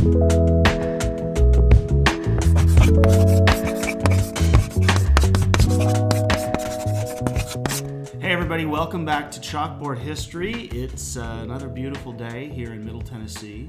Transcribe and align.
Hey, 0.00 0.06
everybody, 8.22 8.64
welcome 8.64 9.04
back 9.04 9.30
to 9.32 9.40
Chalkboard 9.40 9.98
History. 9.98 10.68
It's 10.72 11.18
uh, 11.18 11.40
another 11.42 11.68
beautiful 11.68 12.14
day 12.14 12.48
here 12.48 12.72
in 12.72 12.82
Middle 12.82 13.02
Tennessee. 13.02 13.68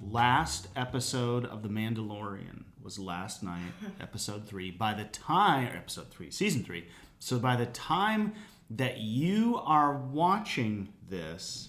Last 0.00 0.68
episode 0.76 1.44
of 1.44 1.62
The 1.62 1.68
Mandalorian 1.68 2.64
was 2.82 2.98
last 2.98 3.42
night, 3.42 3.60
episode 4.00 4.48
three. 4.48 4.70
By 4.70 4.94
the 4.94 5.04
time, 5.04 5.66
or 5.66 5.76
episode 5.76 6.08
three, 6.08 6.30
season 6.30 6.64
three. 6.64 6.86
So 7.18 7.38
by 7.38 7.54
the 7.54 7.66
time 7.66 8.32
that 8.70 8.96
you 8.96 9.60
are 9.62 9.94
watching 9.94 10.88
this, 11.06 11.68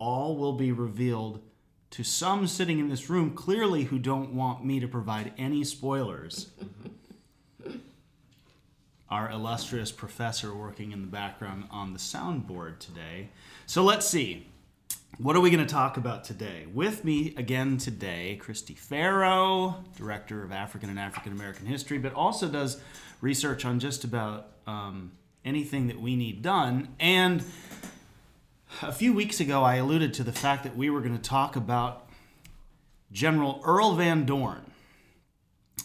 all 0.00 0.36
will 0.36 0.54
be 0.54 0.72
revealed 0.72 1.44
to 1.90 2.04
some 2.04 2.46
sitting 2.46 2.78
in 2.78 2.88
this 2.88 3.08
room 3.08 3.34
clearly 3.34 3.84
who 3.84 3.98
don't 3.98 4.34
want 4.34 4.64
me 4.64 4.80
to 4.80 4.88
provide 4.88 5.32
any 5.38 5.64
spoilers 5.64 6.50
our 9.10 9.30
illustrious 9.30 9.90
professor 9.90 10.54
working 10.54 10.92
in 10.92 11.00
the 11.00 11.06
background 11.06 11.64
on 11.70 11.92
the 11.92 11.98
soundboard 11.98 12.78
today. 12.78 13.30
So 13.66 13.82
let's 13.82 14.06
see. 14.06 14.46
What 15.16 15.34
are 15.34 15.40
we 15.40 15.50
going 15.50 15.66
to 15.66 15.72
talk 15.72 15.96
about 15.96 16.24
today? 16.24 16.66
With 16.72 17.04
me 17.04 17.34
again 17.36 17.78
today, 17.78 18.38
Christy 18.40 18.74
Farrow, 18.74 19.82
Director 19.96 20.44
of 20.44 20.52
African 20.52 20.90
and 20.90 20.98
African 20.98 21.32
American 21.32 21.66
History, 21.66 21.98
but 21.98 22.12
also 22.12 22.48
does 22.48 22.80
research 23.20 23.64
on 23.64 23.80
just 23.80 24.04
about 24.04 24.52
um, 24.66 25.12
anything 25.44 25.88
that 25.88 26.00
we 26.00 26.14
need 26.14 26.42
done. 26.42 26.88
And 27.00 27.42
a 28.82 28.92
few 28.92 29.12
weeks 29.12 29.40
ago, 29.40 29.62
I 29.62 29.76
alluded 29.76 30.14
to 30.14 30.24
the 30.24 30.32
fact 30.32 30.64
that 30.64 30.76
we 30.76 30.90
were 30.90 31.00
going 31.00 31.16
to 31.16 31.22
talk 31.22 31.56
about 31.56 32.08
General 33.12 33.60
Earl 33.64 33.94
Van 33.94 34.24
Dorn 34.24 34.68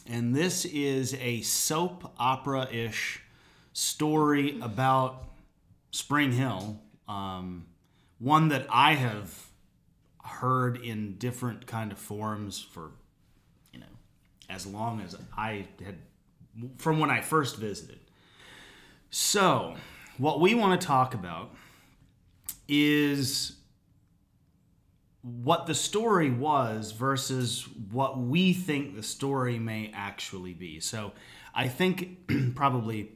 and 0.08 0.36
this 0.36 0.66
is 0.66 1.16
a 1.16 1.42
soap 1.42 2.14
opera 2.18 2.68
ish 2.72 3.22
story 3.72 4.60
about 4.62 5.24
Spring 5.92 6.32
Hill. 6.32 6.80
Um, 7.08 7.68
one 8.20 8.50
that 8.50 8.66
I 8.70 8.96
have 8.96 9.48
heard 10.24 10.78
in 10.78 11.18
different 11.18 11.68
kind 11.68 11.92
of 11.92 11.98
forms 11.98 12.60
for, 12.60 12.92
you 13.72 13.80
know, 13.80 13.86
as 14.50 14.66
long 14.66 15.02
as 15.02 15.16
I 15.38 15.68
had, 15.84 15.96
from 16.78 17.00
when 17.00 17.10
I 17.10 17.22
first 17.22 17.58
visited. 17.58 18.00
So, 19.10 19.76
what 20.18 20.40
we 20.40 20.54
want 20.54 20.80
to 20.80 20.86
talk 20.86 21.14
about 21.14 21.56
is 22.68 23.58
what 25.22 25.68
the 25.68 25.76
story 25.76 26.30
was 26.30 26.92
versus 26.92 27.68
what 27.92 28.20
we 28.20 28.54
think 28.54 28.96
the 28.96 29.04
story 29.04 29.58
may 29.58 29.90
actually 29.94 30.54
be. 30.54 30.80
So 30.80 31.14
I 31.56 31.68
think 31.68 32.30
probably 32.56 33.14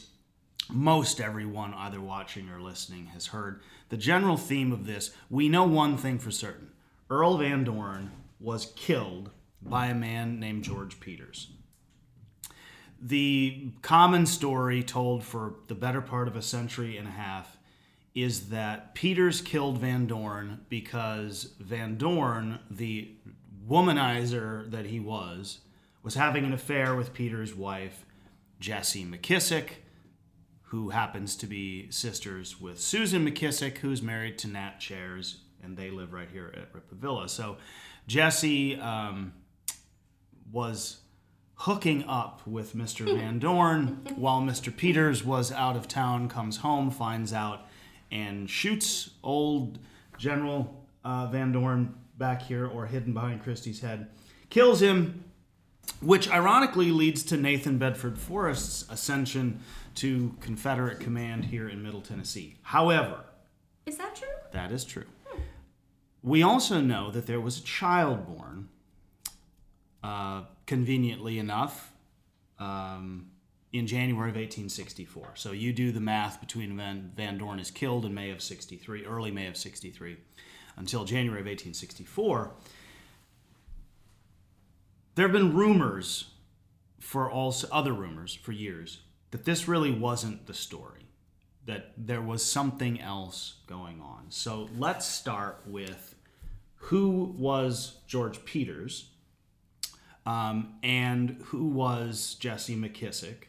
most 0.69 1.19
everyone 1.19 1.73
either 1.73 1.99
watching 1.99 2.49
or 2.49 2.61
listening 2.61 3.07
has 3.07 3.27
heard 3.27 3.61
the 3.89 3.97
general 3.97 4.37
theme 4.37 4.71
of 4.71 4.85
this. 4.85 5.11
We 5.29 5.49
know 5.49 5.65
one 5.65 5.97
thing 5.97 6.19
for 6.19 6.31
certain 6.31 6.71
Earl 7.09 7.37
Van 7.37 7.63
Dorn 7.63 8.11
was 8.39 8.71
killed 8.75 9.29
by 9.61 9.87
a 9.87 9.95
man 9.95 10.39
named 10.39 10.63
George 10.63 10.99
Peters. 10.99 11.49
The 13.01 13.71
common 13.81 14.25
story 14.25 14.81
told 14.81 15.23
for 15.23 15.55
the 15.67 15.75
better 15.75 16.01
part 16.01 16.27
of 16.27 16.35
a 16.35 16.41
century 16.41 16.97
and 16.97 17.07
a 17.07 17.11
half 17.11 17.56
is 18.23 18.49
that 18.49 18.95
Peters 18.95 19.41
killed 19.41 19.77
Van 19.77 20.07
Dorn 20.07 20.61
because 20.69 21.53
Van 21.59 21.97
Dorn, 21.97 22.57
the 22.69 23.11
womanizer 23.69 24.69
that 24.71 24.87
he 24.87 24.99
was, 24.99 25.59
was 26.01 26.15
having 26.15 26.43
an 26.43 26.51
affair 26.51 26.95
with 26.95 27.13
Peters' 27.13 27.53
wife, 27.53 28.05
Jessie 28.59 29.05
McKissick, 29.05 29.69
who 30.64 30.89
happens 30.89 31.36
to 31.36 31.45
be 31.45 31.92
sisters 31.92 32.59
with 32.59 32.81
Susan 32.81 33.23
McKissick, 33.23 33.77
who's 33.77 34.02
married 34.02 34.39
to 34.39 34.47
Nat 34.47 34.80
Cheairs, 34.80 35.42
and 35.61 35.77
they 35.77 35.92
live 35.92 36.11
right 36.11 36.30
here 36.31 36.52
at 36.58 36.73
Rippavilla. 36.73 37.30
So 37.30 37.58
Jessie 38.08 38.80
um, 38.80 39.33
was 40.52 41.02
hooking 41.53 42.03
up 42.05 42.42
with 42.47 42.75
Mr. 42.75 43.05
Van 43.17 43.37
Dorn 43.37 44.02
while 44.15 44.42
Mr. 44.42 44.75
Peters 44.75 45.23
was 45.23 45.52
out 45.52 45.75
of 45.75 45.87
town, 45.87 46.30
comes 46.30 46.58
home, 46.58 46.89
finds 46.89 47.31
out 47.31 47.67
and 48.11 48.49
shoots 48.49 49.11
old 49.23 49.79
General 50.17 50.85
uh, 51.03 51.27
Van 51.27 51.51
Dorn 51.51 51.95
back 52.17 52.41
here 52.41 52.65
or 52.67 52.85
hidden 52.85 53.13
behind 53.13 53.43
Christie's 53.43 53.79
head, 53.81 54.07
kills 54.49 54.81
him, 54.81 55.23
which 56.01 56.29
ironically 56.29 56.91
leads 56.91 57.23
to 57.23 57.37
Nathan 57.37 57.77
Bedford 57.77 58.17
Forrest's 58.17 58.89
ascension 58.89 59.59
to 59.95 60.35
Confederate 60.41 60.99
command 60.99 61.45
here 61.45 61.67
in 61.69 61.81
Middle 61.83 62.01
Tennessee. 62.01 62.55
However, 62.63 63.23
Is 63.85 63.97
that 63.97 64.15
true? 64.15 64.27
that 64.51 64.71
is 64.71 64.83
true. 64.83 65.05
We 66.23 66.43
also 66.43 66.81
know 66.81 67.11
that 67.11 67.25
there 67.27 67.39
was 67.39 67.59
a 67.59 67.63
child 67.63 68.25
born, 68.27 68.69
uh, 70.03 70.43
conveniently 70.65 71.39
enough, 71.39 71.93
um, 72.59 73.27
in 73.77 73.88
January 73.88 74.30
of 74.30 74.36
1864. 74.36 75.32
So 75.36 75.52
you 75.52 75.73
do 75.73 75.92
the 75.92 75.99
math 75.99 76.39
between 76.39 76.76
Van, 76.77 77.11
Van 77.15 77.38
Dorn 77.38 77.60
is 77.60 77.71
killed 77.71 78.05
in 78.05 78.14
May 78.14 78.32
of 78.32 78.42
63, 78.42 79.05
early 79.05 79.32
May 79.32 79.48
of 79.48 79.58
63, 79.58 80.17
until 80.76 81.05
January 81.05 81.42
of 81.42 81.45
1864. 81.45 82.52
There 85.16 85.26
have 85.26 85.33
been 85.33 85.55
rumors 85.55 86.32
for 86.99 87.30
all 87.30 87.55
other 87.71 87.93
rumors 87.93 88.36
for 88.36 88.52
years 88.52 88.99
that 89.32 89.45
this 89.45 89.67
really 89.67 89.92
wasn't 89.92 90.45
the 90.45 90.54
story, 90.54 91.08
that 91.66 91.93
there 91.98 92.21
was 92.21 92.43
something 92.43 93.02
else 93.02 93.55
going 93.67 94.02
on. 94.02 94.27
So 94.30 94.70
let's 94.77 95.05
start 95.05 95.64
with 95.66 96.16
who 96.76 97.36
was 97.37 97.98
George 98.08 98.45
Peters 98.45 99.10
um, 100.26 100.76
and 100.83 101.42
who 101.45 101.66
was 101.66 102.36
Jesse 102.39 102.76
McKissick 102.76 103.45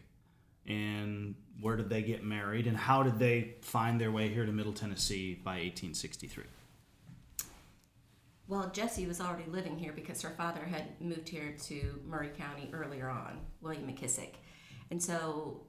and 0.68 1.34
where 1.60 1.76
did 1.76 1.88
they 1.88 2.02
get 2.02 2.22
married 2.22 2.66
and 2.66 2.76
how 2.76 3.02
did 3.02 3.18
they 3.18 3.56
find 3.62 4.00
their 4.00 4.12
way 4.12 4.28
here 4.28 4.46
to 4.46 4.52
Middle 4.52 4.72
Tennessee 4.72 5.34
by 5.34 5.52
1863? 5.52 6.44
Well, 8.46 8.70
Jessie 8.72 9.06
was 9.06 9.20
already 9.20 9.50
living 9.50 9.76
here 9.76 9.92
because 9.92 10.22
her 10.22 10.30
father 10.30 10.64
had 10.64 11.00
moved 11.00 11.28
here 11.28 11.54
to 11.64 12.00
Maury 12.06 12.30
County 12.38 12.70
earlier 12.72 13.08
on, 13.08 13.40
William 13.60 13.86
McKissick. 13.86 14.34
And 14.90 15.02
so 15.02 15.66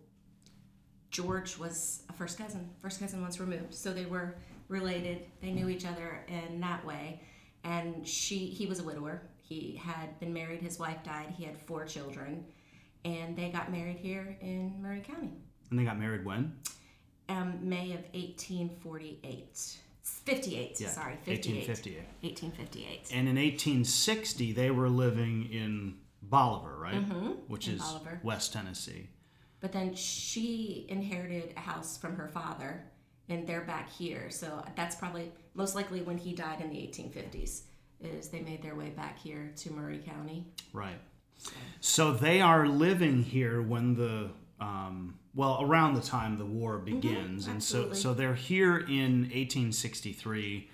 George 1.10 1.58
was 1.58 2.04
a 2.08 2.14
first 2.14 2.38
cousin. 2.38 2.70
First 2.82 3.00
cousin 3.00 3.22
once 3.22 3.40
removed. 3.40 3.74
So 3.74 3.92
they 3.92 4.06
were 4.06 4.36
related. 4.70 5.26
They 5.42 5.52
knew 5.52 5.68
each 5.68 5.86
other 5.86 6.24
in 6.28 6.62
that 6.62 6.86
way. 6.86 7.22
And 7.66 8.08
she 8.08 8.46
he 8.46 8.66
was 8.66 8.80
a 8.80 8.84
widower. 8.84 9.24
He 9.42 9.82
had 9.84 10.18
been 10.20 10.32
married, 10.32 10.62
his 10.62 10.78
wife 10.78 11.04
died, 11.04 11.34
he 11.36 11.44
had 11.44 11.58
four 11.58 11.84
children, 11.84 12.46
and 13.06 13.36
they 13.36 13.50
got 13.50 13.72
married 13.72 13.98
here 13.98 14.38
in 14.42 14.82
Maury 14.82 15.02
County. 15.02 15.32
And 15.70 15.80
they 15.80 15.84
got 15.84 16.00
married 16.00 16.26
when? 16.26 16.56
Um, 17.28 17.60
May 17.62 17.94
of 17.94 18.02
1848. 18.14 19.78
58, 20.02 20.80
Yeah, 20.80 20.88
sorry, 20.90 21.16
58. 21.24 21.68
1858. 21.68 21.98
1858. 22.22 23.10
And 23.14 23.28
in 23.30 23.36
1860, 23.36 24.54
they 24.54 24.72
were 24.72 24.90
living 24.90 25.48
in 25.52 25.96
Bolivar, 26.24 26.76
right? 26.78 26.96
Which 27.48 27.68
in 27.68 27.76
is 27.76 27.82
Bolivar. 27.82 28.20
West 28.24 28.54
Tennessee. 28.54 29.10
But 29.62 29.72
then 29.72 29.94
she 29.94 30.86
inherited 30.90 31.54
a 31.58 31.60
house 31.60 31.98
from 31.98 32.16
her 32.16 32.28
father, 32.28 32.84
and 33.28 33.46
they're 33.46 33.62
back 33.62 33.90
here. 33.92 34.30
So 34.30 34.64
that's 34.76 34.96
probably 34.96 35.32
most 35.54 35.76
likely 35.76 36.02
when 36.02 36.18
he 36.18 36.34
died 36.34 36.62
in 36.62 36.70
the 36.70 36.78
1850s. 36.78 37.62
Is 38.02 38.30
they 38.30 38.40
made 38.40 38.64
their 38.64 38.76
way 38.76 38.90
back 38.92 39.20
here 39.20 39.52
to 39.58 39.72
Maury 39.74 39.98
County. 40.00 40.48
Right. 40.72 40.98
So 41.82 42.12
they 42.12 42.42
are 42.42 42.68
living 42.68 43.24
here 43.24 43.62
when 43.62 43.96
the 43.96 44.30
um, 44.60 45.18
well 45.34 45.60
around 45.62 45.94
the 45.94 46.02
time 46.02 46.38
the 46.38 46.46
war 46.46 46.78
begins, 46.78 47.48
and 47.48 47.64
so 47.64 47.94
so 47.94 48.14
they're 48.14 48.36
here 48.36 48.78
in 48.78 49.22
1863. 49.22 50.70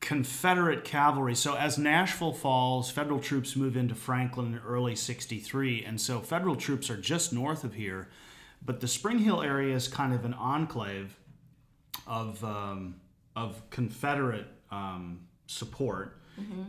Confederate 0.00 0.82
cavalry. 0.82 1.36
So 1.36 1.54
as 1.54 1.78
Nashville 1.78 2.32
falls, 2.32 2.90
federal 2.90 3.20
troops 3.20 3.54
move 3.54 3.76
into 3.76 3.94
Franklin 3.94 4.54
in 4.54 4.58
early 4.58 4.96
63, 4.96 5.84
and 5.84 6.00
so 6.00 6.18
federal 6.18 6.56
troops 6.56 6.90
are 6.90 6.96
just 6.96 7.32
north 7.32 7.62
of 7.62 7.74
here, 7.74 8.08
but 8.64 8.80
the 8.80 8.88
Spring 8.88 9.18
Hill 9.18 9.42
area 9.42 9.76
is 9.76 9.86
kind 9.86 10.12
of 10.12 10.24
an 10.24 10.34
enclave 10.34 11.16
of 12.06 12.42
um, 12.44 12.96
of 13.36 13.62
Confederate 13.70 14.46
um, 14.70 15.20
support. 15.46 16.18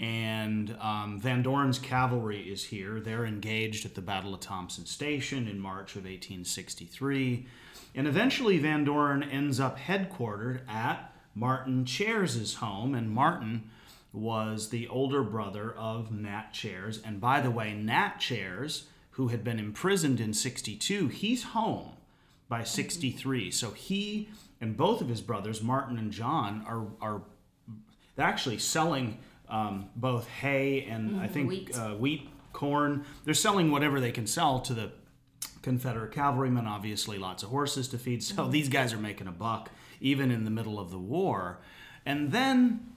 And 0.02 0.76
um, 0.82 1.20
Van 1.20 1.42
Dorn's 1.42 1.80
cavalry 1.80 2.42
is 2.42 2.66
here. 2.66 3.00
They're 3.00 3.26
engaged 3.26 3.86
at 3.86 3.96
the 3.96 4.02
Battle 4.02 4.34
of 4.34 4.42
Thompson 4.42 4.86
Station 4.86 5.48
in 5.48 5.60
March 5.60 5.96
of 5.96 6.04
1863. 6.04 7.46
And 7.96 8.08
eventually, 8.08 8.58
Van 8.58 8.84
Dorn 8.84 9.24
ends 9.24 9.60
up 9.60 9.78
headquartered 9.78 10.68
at 10.68 11.14
Martin 11.36 11.86
Cheairs' 11.86 12.56
home. 12.56 12.94
And 12.94 13.10
Martin 13.10 13.70
was 14.12 14.70
the 14.70 14.88
older 14.88 15.24
brother 15.24 15.74
of 15.74 16.12
Nat 16.12 16.52
Cheairs. 16.52 17.02
And 17.04 17.22
by 17.22 17.40
the 17.40 17.52
way, 17.52 17.74
Nat 17.74 18.18
Cheairs, 18.20 18.88
who 19.12 19.30
had 19.30 19.44
been 19.44 19.60
imprisoned 19.60 20.20
in 20.20 20.34
62, 20.34 21.08
he's 21.08 21.44
home 21.44 21.92
by 22.50 22.64
63. 22.64 23.50
So 23.52 23.72
he 23.72 24.30
and 24.64 24.78
both 24.78 25.02
of 25.02 25.10
his 25.10 25.20
brothers, 25.20 25.62
Martin 25.62 25.98
and 25.98 26.10
John, 26.10 26.64
are, 26.66 26.86
are 27.02 27.22
actually 28.18 28.60
selling 28.60 29.18
um, 29.54 29.90
both 29.96 30.28
hay 30.28 30.84
and 30.90 31.22
I 31.22 31.28
think 31.28 31.48
wheat. 31.48 31.78
Uh, 31.78 31.92
wheat, 31.92 32.28
corn. 32.54 33.06
They're 33.24 33.36
selling 33.36 33.70
whatever 33.72 34.00
they 34.00 34.12
can 34.12 34.26
sell 34.26 34.60
to 34.62 34.74
the 34.74 34.92
Confederate 35.62 36.12
cavalrymen, 36.12 36.66
obviously, 36.66 37.20
lots 37.20 37.44
of 37.44 37.50
horses 37.50 37.88
to 37.90 38.00
feed. 38.00 38.24
So 38.24 38.48
these 38.48 38.68
guys 38.68 38.94
are 38.94 38.98
making 38.98 39.28
a 39.28 39.32
buck 39.32 39.70
even 40.02 40.32
in 40.32 40.44
the 40.44 40.50
middle 40.50 40.80
of 40.80 40.90
the 40.90 40.98
war. 40.98 41.60
And 42.06 42.32
then 42.32 42.94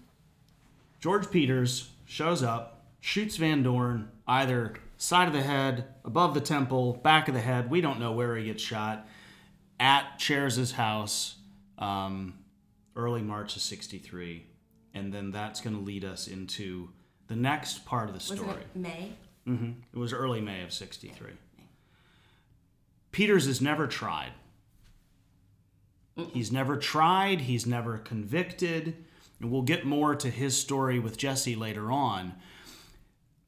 George 0.98 1.30
Peters 1.30 1.90
shows 2.06 2.42
up, 2.42 2.86
shoots 3.00 3.36
Van 3.36 3.62
Dorn 3.62 4.08
either 4.26 4.74
side 4.96 5.28
of 5.28 5.34
the 5.34 5.42
head, 5.42 5.84
above 6.04 6.32
the 6.32 6.40
temple, 6.40 6.94
back 6.94 7.28
of 7.28 7.34
the 7.34 7.40
head. 7.40 7.70
We 7.70 7.82
don't 7.82 8.00
know 8.00 8.12
where 8.12 8.34
he 8.34 8.46
gets 8.46 8.62
shot 8.62 9.06
at 9.78 10.18
Cheairs' 10.18 10.72
house 10.72 11.36
um, 11.78 12.34
early 12.96 13.20
March 13.20 13.56
of 13.56 13.62
63. 13.62 14.46
And 14.96 15.12
then 15.12 15.30
that's 15.30 15.60
going 15.60 15.76
to 15.76 15.82
lead 15.82 16.04
us 16.06 16.26
into 16.26 16.88
the 17.28 17.36
next 17.36 17.84
part 17.84 18.08
of 18.08 18.14
the 18.14 18.32
Wasn't 18.32 18.40
story. 18.40 18.62
it 18.62 18.76
May? 18.76 19.12
hmm 19.44 19.72
It 19.92 19.98
was 19.98 20.14
early 20.14 20.40
May 20.40 20.62
of 20.62 20.72
63. 20.72 21.32
Peters 23.12 23.46
is 23.46 23.60
never 23.60 23.86
tried. 23.86 24.32
He's 26.32 26.50
never 26.50 26.78
tried, 26.78 27.42
he's 27.42 27.66
never 27.66 27.98
convicted, 27.98 28.94
and 29.38 29.50
we'll 29.50 29.60
get 29.62 29.84
more 29.84 30.14
to 30.14 30.30
his 30.30 30.58
story 30.58 30.98
with 30.98 31.18
Jesse 31.18 31.54
later 31.56 31.92
on. 31.92 32.32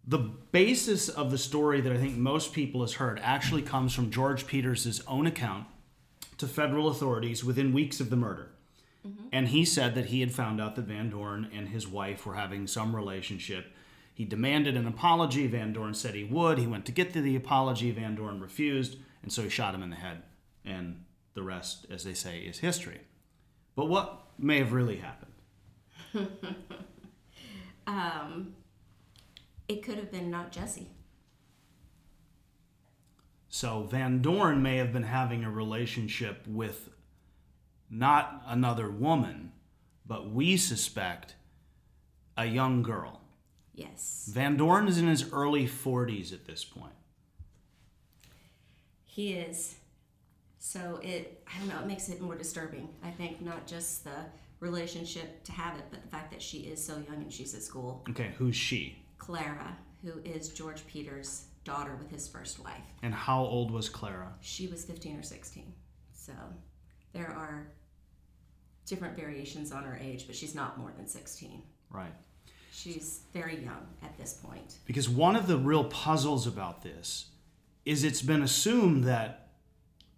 The 0.06 0.18
basis 0.18 1.08
of 1.08 1.30
the 1.30 1.38
story 1.38 1.80
that 1.80 1.92
I 1.92 1.96
think 1.96 2.16
most 2.18 2.52
people 2.52 2.82
has 2.82 2.94
heard 2.94 3.20
actually 3.22 3.62
comes 3.62 3.94
from 3.94 4.10
George 4.10 4.46
Peters' 4.46 5.02
own 5.06 5.26
account 5.26 5.66
to 6.36 6.46
federal 6.46 6.88
authorities 6.88 7.42
within 7.42 7.72
weeks 7.72 8.00
of 8.00 8.10
the 8.10 8.16
murder. 8.16 8.50
And 9.32 9.48
he 9.48 9.64
said 9.64 9.94
that 9.94 10.06
he 10.06 10.20
had 10.20 10.32
found 10.32 10.60
out 10.60 10.76
that 10.76 10.86
Van 10.86 11.10
Dorn 11.10 11.48
and 11.52 11.68
his 11.68 11.86
wife 11.86 12.26
were 12.26 12.34
having 12.34 12.66
some 12.66 12.94
relationship. 12.94 13.66
He 14.14 14.24
demanded 14.24 14.76
an 14.76 14.86
apology. 14.86 15.46
Van 15.46 15.72
Dorn 15.72 15.94
said 15.94 16.14
he 16.14 16.24
would. 16.24 16.58
He 16.58 16.66
went 16.66 16.86
to 16.86 16.92
get 16.92 17.12
to 17.12 17.20
the 17.20 17.36
apology. 17.36 17.90
Van 17.90 18.14
Dorn 18.14 18.40
refused, 18.40 18.96
and 19.22 19.32
so 19.32 19.42
he 19.42 19.48
shot 19.48 19.74
him 19.74 19.82
in 19.82 19.90
the 19.90 19.96
head. 19.96 20.22
And 20.64 21.04
the 21.34 21.42
rest, 21.42 21.86
as 21.90 22.04
they 22.04 22.14
say, 22.14 22.40
is 22.40 22.58
history. 22.58 23.00
But 23.76 23.86
what 23.86 24.24
may 24.38 24.58
have 24.58 24.72
really 24.72 24.96
happened? 24.96 25.32
Um, 27.88 28.52
it 29.66 29.82
could 29.82 29.96
have 29.96 30.12
been 30.12 30.30
not 30.30 30.52
Jesse. 30.52 30.90
So 33.48 33.84
Van 33.84 34.20
Dorn 34.20 34.62
may 34.62 34.76
have 34.76 34.92
been 34.92 35.04
having 35.04 35.42
a 35.42 35.50
relationship 35.50 36.46
with 36.46 36.90
not 37.90 38.42
another 38.46 38.90
woman, 38.90 39.52
but 40.06 40.30
we 40.30 40.56
suspect 40.56 41.34
a 42.36 42.46
young 42.46 42.82
girl. 42.82 43.20
Yes. 43.74 44.30
Van 44.32 44.56
Dorn 44.56 44.88
is 44.88 44.98
in 44.98 45.06
his 45.06 45.32
early 45.32 45.66
40s 45.66 46.32
at 46.32 46.46
this 46.46 46.64
point. 46.64 46.92
He 49.04 49.34
is. 49.34 49.76
So 50.58 51.00
it, 51.02 51.42
I 51.46 51.58
don't 51.58 51.68
know, 51.68 51.80
it 51.80 51.86
makes 51.86 52.08
it 52.08 52.20
more 52.20 52.34
disturbing. 52.34 52.88
I 53.02 53.10
think 53.10 53.40
not 53.40 53.66
just 53.66 54.04
the 54.04 54.26
relationship 54.60 55.44
to 55.44 55.52
have 55.52 55.76
it, 55.78 55.84
but 55.90 56.02
the 56.02 56.08
fact 56.08 56.30
that 56.32 56.42
she 56.42 56.58
is 56.58 56.84
so 56.84 56.94
young 57.08 57.22
and 57.22 57.32
she's 57.32 57.54
at 57.54 57.62
school. 57.62 58.04
Okay, 58.10 58.32
who's 58.36 58.56
she? 58.56 58.98
Clara, 59.18 59.76
who 60.02 60.20
is 60.24 60.48
George 60.50 60.86
Peters' 60.86 61.44
daughter 61.64 61.96
with 61.96 62.10
his 62.10 62.26
first 62.26 62.58
wife. 62.64 62.82
And 63.02 63.14
how 63.14 63.42
old 63.42 63.70
was 63.70 63.88
Clara? 63.88 64.32
She 64.40 64.66
was 64.66 64.84
15 64.84 65.18
or 65.18 65.22
16. 65.22 65.72
So 66.14 66.32
there 67.12 67.28
are 67.28 67.68
different 68.88 69.16
variations 69.16 69.72
on 69.72 69.84
her 69.84 69.98
age, 70.00 70.26
but 70.26 70.34
she's 70.34 70.54
not 70.54 70.78
more 70.78 70.92
than 70.96 71.06
16. 71.06 71.62
Right. 71.90 72.12
She's 72.72 73.20
very 73.32 73.56
young 73.56 73.86
at 74.02 74.16
this 74.18 74.34
point. 74.34 74.78
Because 74.84 75.08
one 75.08 75.36
of 75.36 75.46
the 75.46 75.56
real 75.58 75.84
puzzles 75.84 76.46
about 76.46 76.82
this 76.82 77.26
is 77.84 78.04
it's 78.04 78.22
been 78.22 78.42
assumed 78.42 79.04
that 79.04 79.48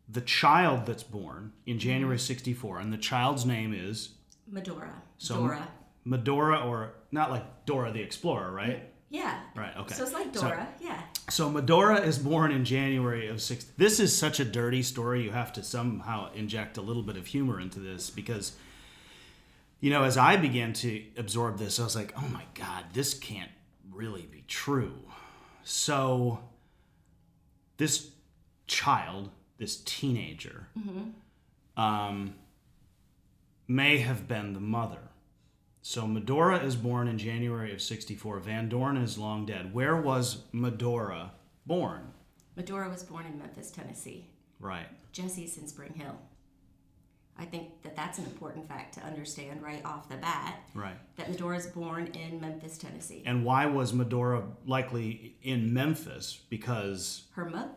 the 0.09 0.21
child 0.21 0.87
that's 0.87 1.03
born 1.03 1.53
in 1.67 1.79
January 1.79 2.17
mm-hmm. 2.17 2.27
64, 2.27 2.79
and 2.81 2.93
the 2.93 2.99
child's 2.99 3.47
name 3.47 3.73
is 3.73 4.11
Medora. 4.47 5.03
So- 5.19 5.37
Dora. 5.37 5.69
Medora, 6.05 6.67
or 6.67 6.95
not 7.13 7.31
like 7.31 7.67
Dora 7.67 7.93
the 7.93 8.01
Explorer, 8.01 8.51
right? 8.51 8.91
Yeah. 9.11 9.39
Right, 9.55 9.77
okay. 9.77 9.95
So 9.95 10.05
it's 10.05 10.13
like 10.13 10.35
So- 10.35 10.49
Dora. 10.49 10.69
yeah. 10.81 11.03
So 11.31 11.49
Medora 11.49 12.01
is 12.01 12.19
born 12.19 12.51
in 12.51 12.65
January 12.65 13.29
of 13.29 13.41
six. 13.41 13.65
This 13.77 14.01
is 14.01 14.17
such 14.17 14.41
a 14.41 14.45
dirty 14.45 14.83
story. 14.83 15.23
You 15.23 15.31
have 15.31 15.53
to 15.55 15.63
somehow 15.63 16.33
inject 16.35 16.77
a 16.77 16.83
little 16.83 17.05
bit 17.05 17.17
of 17.17 17.27
humor 17.29 17.61
into 17.61 17.79
this 17.79 18.11
because, 18.11 18.53
you 19.81 19.91
know, 19.91 20.03
as 20.03 20.17
I 20.17 20.37
began 20.37 20.73
to 20.75 21.03
absorb 21.17 21.59
this, 21.59 21.79
I 21.79 21.85
was 21.85 21.95
like, 21.95 22.13
oh 22.17 22.29
my 22.29 22.43
god, 22.55 22.87
this 22.93 23.15
can't 23.15 23.51
really 23.93 24.23
be 24.23 24.45
true. 24.49 24.99
So, 25.63 26.41
this 27.77 28.11
child, 28.67 29.31
this 29.59 29.77
teenager, 29.85 30.67
um, 31.77 32.35
may 33.69 33.99
have 33.99 34.27
been 34.27 34.53
the 34.53 34.61
mother. 34.61 35.10
So 35.83 36.07
Medora 36.07 36.59
is 36.59 36.77
born 36.77 37.09
in 37.09 37.19
January 37.19 37.73
of 37.73 37.81
64. 37.81 38.39
Van 38.41 38.69
Dorn 38.69 38.97
is 38.97 39.17
long 39.19 39.47
dead. 39.47 39.73
Where 39.73 39.97
was 39.97 40.43
Medora 40.53 41.33
born? 41.67 42.13
Medora 42.57 42.89
was 42.91 43.03
born 43.03 43.25
in 43.27 43.39
Memphis, 43.39 43.71
Tennessee. 43.71 44.27
Right. 44.59 44.87
Jesse's 45.13 45.57
in 45.57 45.67
Spring 45.67 45.95
Hill. 45.95 46.17
I 47.39 47.47
think 47.47 47.81
that 47.83 47.97
that's 47.97 48.19
an 48.19 48.27
important 48.27 48.69
fact 48.69 48.93
to 48.95 49.01
understand 49.03 49.63
right 49.63 49.83
off 49.87 50.11
the 50.11 50.17
bat. 50.19 50.61
Right. 50.75 50.99
That 51.17 51.31
Medora's 51.31 51.67
born 51.69 52.09
in 52.09 52.39
Memphis, 52.39 52.77
Tennessee. 52.77 53.23
And 53.25 53.47
why 53.47 53.65
was 53.65 53.95
Medora 53.95 54.43
likely 54.67 55.37
in 55.43 55.73
Memphis? 55.73 56.41
Because 56.51 57.23
Her 57.33 57.47
mo- 57.49 57.71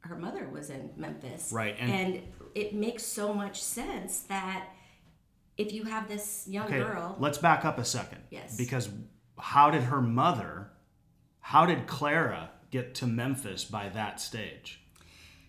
her 0.00 0.16
mother 0.16 0.48
was 0.52 0.68
in 0.70 0.90
Memphis. 0.96 1.52
Right, 1.52 1.76
and- 1.78 1.92
And, 1.92 2.22
it 2.56 2.74
makes 2.74 3.04
so 3.04 3.32
much 3.32 3.62
sense 3.62 4.20
that 4.22 4.68
if 5.56 5.72
you 5.72 5.84
have 5.84 6.08
this 6.08 6.46
young 6.48 6.66
okay, 6.66 6.78
girl, 6.78 7.16
let's 7.18 7.38
back 7.38 7.64
up 7.64 7.78
a 7.78 7.84
second. 7.84 8.22
Yes. 8.30 8.56
Because 8.56 8.88
how 9.38 9.70
did 9.70 9.84
her 9.84 10.00
mother, 10.00 10.70
how 11.40 11.66
did 11.66 11.86
Clara 11.86 12.50
get 12.70 12.94
to 12.96 13.06
Memphis 13.06 13.64
by 13.64 13.88
that 13.90 14.20
stage? 14.20 14.80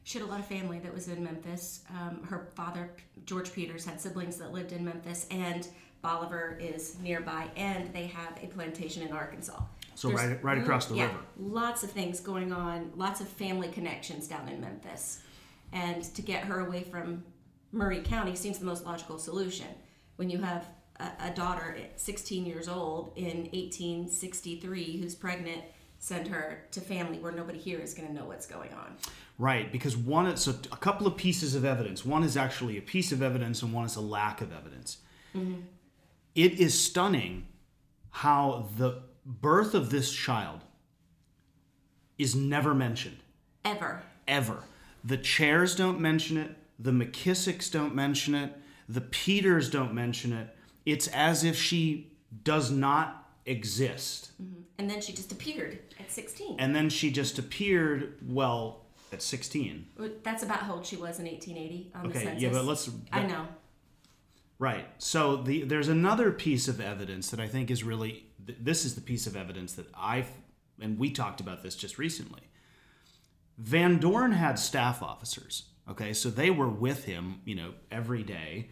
she 0.06 0.20
had 0.20 0.28
a 0.28 0.30
lot 0.30 0.40
of 0.40 0.46
family 0.46 0.78
that 0.80 0.94
was 0.94 1.08
in 1.08 1.24
Memphis. 1.24 1.82
Um, 1.90 2.24
her 2.30 2.50
father, 2.54 2.92
George 3.26 3.52
Peters, 3.52 3.86
had 3.86 4.00
siblings 4.00 4.38
that 4.38 4.54
lived 4.54 4.72
in 4.72 4.86
Memphis, 4.86 5.26
and 5.32 5.68
Bolivar 6.04 6.60
is 6.62 7.00
nearby, 7.00 7.48
and 7.56 7.92
they 7.92 8.06
have 8.06 8.38
a 8.42 8.46
plantation 8.46 9.02
in 9.02 9.12
Arkansas. 9.12 9.60
So 9.96 10.10
There's 10.10 10.22
right- 10.22 10.44
right 10.44 10.58
across 10.60 10.86
the 10.86 10.96
yeah, 10.96 11.08
river. 11.08 11.20
Lots 11.40 11.84
of 11.84 11.90
things 11.90 12.20
going 12.20 12.54
on, 12.54 12.92
lots 12.96 13.20
of 13.20 13.28
family 13.28 13.68
connections 13.70 14.28
down 14.28 14.48
in 14.48 14.62
Memphis. 14.62 15.24
And 15.72 16.04
to 16.04 16.22
get 16.22 16.44
her 16.44 16.60
away 16.60 16.84
from 16.84 17.24
Maury 17.72 18.02
County 18.02 18.36
seems 18.36 18.60
the 18.60 18.66
most 18.66 18.86
logical 18.86 19.18
solution. 19.18 19.68
When 20.16 20.30
you 20.30 20.40
have 20.40 20.68
a, 21.00 21.12
a 21.20 21.32
daughter 21.32 21.76
at 21.78 22.00
16 22.00 22.46
years 22.46 22.68
old 22.68 23.14
in 23.16 23.50
1863 23.52 24.98
who's 24.98 25.16
pregnant, 25.16 25.64
send 26.00 26.28
her 26.28 26.64
to 26.72 26.82
family 26.82 27.20
where 27.20 27.32
nobody 27.32 27.58
here 27.58 27.80
is 27.80 27.94
going 27.94 28.08
to 28.08 28.14
know 28.14 28.26
what's 28.26 28.46
going 28.46 28.74
on. 28.74 28.96
Right, 29.38 29.72
because 29.72 29.98
one 29.98 30.36
so 30.38 30.54
a 30.72 30.78
couple 30.78 31.08
of 31.08 31.18
pieces 31.18 31.56
of 31.56 31.66
evidence. 31.66 32.06
One 32.06 32.24
is 32.24 32.38
actually 32.38 32.78
a 32.78 32.82
piece 32.82 33.12
of 33.12 33.22
evidence, 33.22 33.62
and 33.62 33.74
one 33.74 33.86
is 33.86 33.96
a 33.96 34.02
lack 34.02 34.42
of 34.42 34.54
evidence. 34.54 34.98
Mm-hmm. 35.36 35.62
It 36.36 36.60
is 36.60 36.80
stunning 36.80 37.48
how 38.12 38.70
the 38.78 39.02
birth 39.26 39.74
of 39.74 39.90
this 39.90 40.12
child 40.14 40.62
is 42.18 42.36
never 42.36 42.74
mentioned 42.74 43.18
Ever. 43.66 44.04
ever. 44.28 44.64
The 45.04 45.18
Cheairs 45.18 45.76
don't 45.76 46.00
mention 46.00 46.38
it. 46.38 46.56
The 46.80 46.92
McKissicks 46.92 47.72
don't 47.72 47.94
mention 47.94 48.36
it. 48.36 48.54
The 48.88 49.02
Peters 49.02 49.70
don't 49.70 49.94
mention 49.94 50.34
it. 50.34 50.56
It's 50.86 51.08
as 51.08 51.44
if 51.44 51.56
she 51.58 52.12
does 52.44 52.70
not 52.72 53.30
exist. 53.46 54.32
Mm-hmm. 54.42 54.62
And 54.78 54.90
then 54.90 55.02
she 55.02 55.14
just 55.14 55.32
appeared 55.32 55.80
at 56.00 56.12
16. 56.12 56.58
And 56.60 56.76
then 56.76 56.90
she 56.90 57.10
just 57.12 57.40
appeared, 57.40 58.18
well, 58.28 58.86
at 59.14 59.22
16. 59.22 59.88
That's 60.24 60.44
about 60.44 60.60
how 60.60 60.74
old 60.76 60.86
she 60.86 60.98
was 60.98 61.20
in 61.20 61.26
1880 61.26 61.92
on 61.96 62.04
the 62.04 62.10
Okay, 62.10 62.24
census. 62.26 62.44
yeah, 62.44 62.50
but 62.50 62.66
let's. 62.66 62.90
I 63.12 63.24
know. 63.24 63.48
Right. 64.60 64.86
So 64.98 65.38
the 65.38 65.64
there's 65.64 65.90
another 65.90 66.32
piece 66.32 66.68
of 66.68 66.80
evidence 66.80 67.30
that 67.30 67.40
I 67.40 67.48
think 67.48 67.70
is 67.70 67.84
really 67.84 68.26
th- 68.46 68.60
this 68.62 68.86
is 68.86 68.96
the 68.96 69.02
piece 69.02 69.28
of 69.28 69.36
evidence 69.36 69.74
that 69.74 69.88
I 69.96 70.26
and 70.82 70.98
we 70.98 71.10
talked 71.12 71.42
about 71.42 71.62
this 71.62 71.76
just 71.76 71.98
recently. 71.98 72.42
Van 73.58 73.98
Dorn 74.00 74.32
had 74.34 74.58
staff 74.60 75.02
officers. 75.02 75.64
Okay, 75.90 76.14
so 76.14 76.30
they 76.30 76.50
were 76.50 76.70
with 76.70 77.06
him, 77.06 77.42
you 77.46 77.56
know, 77.56 77.74
every 77.92 78.24
day. 78.24 78.70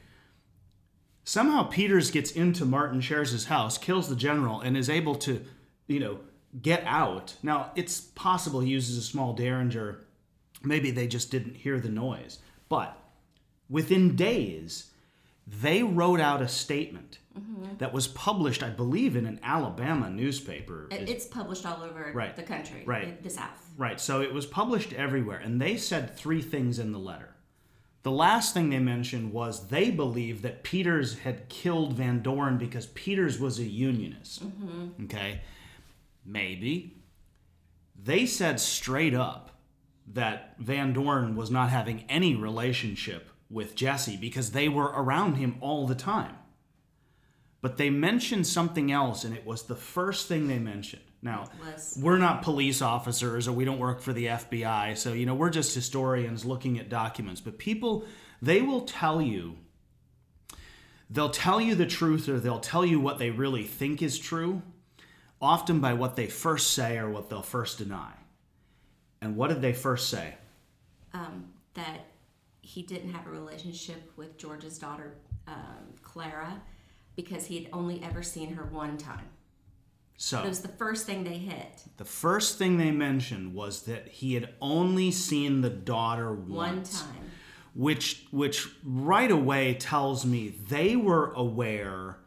Somehow 1.24 1.63
Peters 1.63 2.12
gets 2.12 2.32
into 2.32 2.65
Martin 2.65 3.01
Cheairs' 3.01 3.46
house, 3.46 3.77
kills 3.77 4.10
the 4.10 4.15
general, 4.15 4.62
and 4.62 4.75
is 4.75 4.89
able 4.89 5.15
to, 5.15 5.46
you 5.88 6.00
know, 6.00 6.20
get 6.62 6.84
out. 6.86 7.36
Now, 7.43 7.72
it's 7.75 8.01
possible 8.01 8.60
he 8.60 8.72
uses 8.72 8.98
a 8.98 9.01
small 9.01 9.34
derringer. 9.34 10.05
Maybe 10.63 10.91
they 10.91 11.08
just 11.08 11.32
didn't 11.32 11.55
hear 11.55 11.79
the 11.79 11.89
noise. 11.89 12.39
But 12.67 12.98
within 13.70 14.15
days, 14.15 14.91
they 15.48 15.84
wrote 15.84 16.20
out 16.20 16.42
a 16.42 16.48
statement 16.48 17.20
that 17.80 17.92
was 17.92 18.08
published, 18.08 18.62
I 18.62 18.70
believe, 18.70 19.16
in 19.16 19.26
an 19.26 19.40
Alabama 19.42 20.10
newspaper. 20.10 20.88
It's 20.92 21.26
published 21.26 21.66
all 21.66 21.82
over 21.82 22.12
Right. 22.14 22.36
the 22.36 22.44
country, 22.44 22.84
Right. 22.86 23.18
the- 23.18 23.30
the 23.30 23.34
South. 23.36 23.68
Right. 23.78 24.00
So 24.00 24.22
it 24.22 24.32
was 24.34 24.46
published 24.46 24.94
everywhere, 24.94 25.40
and 25.40 25.60
they 25.60 25.76
said 25.78 26.16
three 26.16 26.42
things 26.42 26.78
in 26.78 26.92
the 26.92 27.00
letter. 27.00 27.36
The 28.04 28.12
last 28.12 28.54
thing 28.54 28.70
they 28.70 28.80
mentioned 28.80 29.32
was 29.34 29.70
they 29.70 29.90
believed 29.90 30.44
that 30.44 30.62
Peters 30.64 31.20
had 31.20 31.50
killed 31.50 31.94
Van 31.94 32.22
Dorn 32.22 32.58
because 32.58 32.86
Peters 32.88 33.40
was 33.40 33.58
a 33.60 33.64
unionist. 33.66 34.44
Mm-hmm. 34.46 35.06
Okay. 35.06 35.42
Maybe. 36.26 36.98
They 38.02 38.26
said 38.26 38.60
straight 38.60 39.14
up 39.16 39.52
that 40.06 40.56
Van 40.60 40.94
Dorn 40.94 41.36
was 41.36 41.50
not 41.50 41.70
having 41.70 42.04
any 42.10 42.36
relationship 42.36 43.30
with 43.53 43.75
Jesse 43.75 44.17
because 44.17 44.51
they 44.51 44.67
were 44.67 44.86
around 44.86 45.36
him 45.36 45.57
all 45.62 45.88
the 45.88 45.95
time. 45.95 46.36
But 47.62 47.77
they 47.77 47.89
mentioned 47.89 48.45
something 48.45 48.91
else, 48.91 49.24
and 49.24 49.33
it 49.33 49.45
was 49.45 49.63
the 49.63 49.75
first 49.75 50.27
thing 50.27 50.48
they 50.48 50.60
mentioned. 50.60 51.03
Now, 51.22 51.45
we're 52.01 52.17
not 52.17 52.41
police 52.41 52.81
officers 52.81 53.48
or 53.48 53.53
we 53.53 53.63
don't 53.63 53.79
work 53.79 54.01
for 54.01 54.12
the 54.12 54.25
FBI, 54.25 54.98
so 54.98 55.13
you 55.13 55.25
know, 55.25 55.36
we're 55.36 55.50
just 55.50 55.74
historians 55.74 56.43
looking 56.43 56.77
at 56.77 56.89
documents. 56.89 57.39
But 57.39 57.57
people, 57.57 58.03
they 58.41 58.62
will 58.62 58.81
tell 58.81 59.22
you, 59.22 59.57
they'll 61.10 61.29
tell 61.29 61.62
you 61.62 61.75
the 61.75 61.86
truth 61.86 62.27
or 62.27 62.41
they'll 62.41 62.60
tell 62.60 62.86
you 62.86 63.00
what 63.00 63.19
they 63.19 63.29
really 63.29 63.63
think 63.63 64.01
is 64.01 64.19
true, 64.19 64.62
often 65.41 65.79
by 65.79 65.93
what 65.93 66.17
they 66.17 66.27
first 66.27 66.72
say 66.72 66.98
or 66.98 67.10
what 67.10 67.29
they'll 67.29 67.41
first 67.41 67.77
deny. 67.77 68.12
And 69.22 69.38
what 69.38 69.48
did 69.48 69.62
they 69.62 69.72
first 69.72 70.10
say? 70.10 70.36
um, 71.13 71.45
that 71.75 72.05
he 72.63 72.82
didn't 72.82 73.12
have 73.12 73.27
a 73.27 73.29
relationship 73.29 74.12
with 74.17 74.38
George's 74.38 74.79
daughter, 74.79 75.17
um, 75.48 75.93
Clara, 76.01 76.62
because 77.15 77.46
he 77.46 77.62
had 77.62 77.70
only 77.74 78.01
ever 78.01 78.24
seen 78.24 78.53
her 78.55 78.63
one 78.65 78.98
time. 78.98 79.27
So, 80.17 80.41
It 80.43 80.48
was 80.48 80.62
the 80.62 80.70
first 80.70 81.05
thing 81.05 81.24
they 81.24 81.38
hit. 81.38 81.84
the 81.98 82.05
first 82.05 82.58
thing 82.58 82.77
they 82.77 82.91
mentioned 82.91 83.53
was 83.53 83.84
that 83.84 84.08
he 84.08 84.34
had 84.36 84.53
only 84.62 85.12
seen 85.12 85.62
the 85.62 85.70
daughter 85.70 86.34
One 86.34 86.84
time. 86.84 87.29
which 87.75 88.25
which 88.32 88.70
right 88.84 89.29
away 89.32 89.74
tells 89.74 90.25
me 90.25 90.48
they 90.70 90.96
were 90.96 91.34
aware 91.34 92.17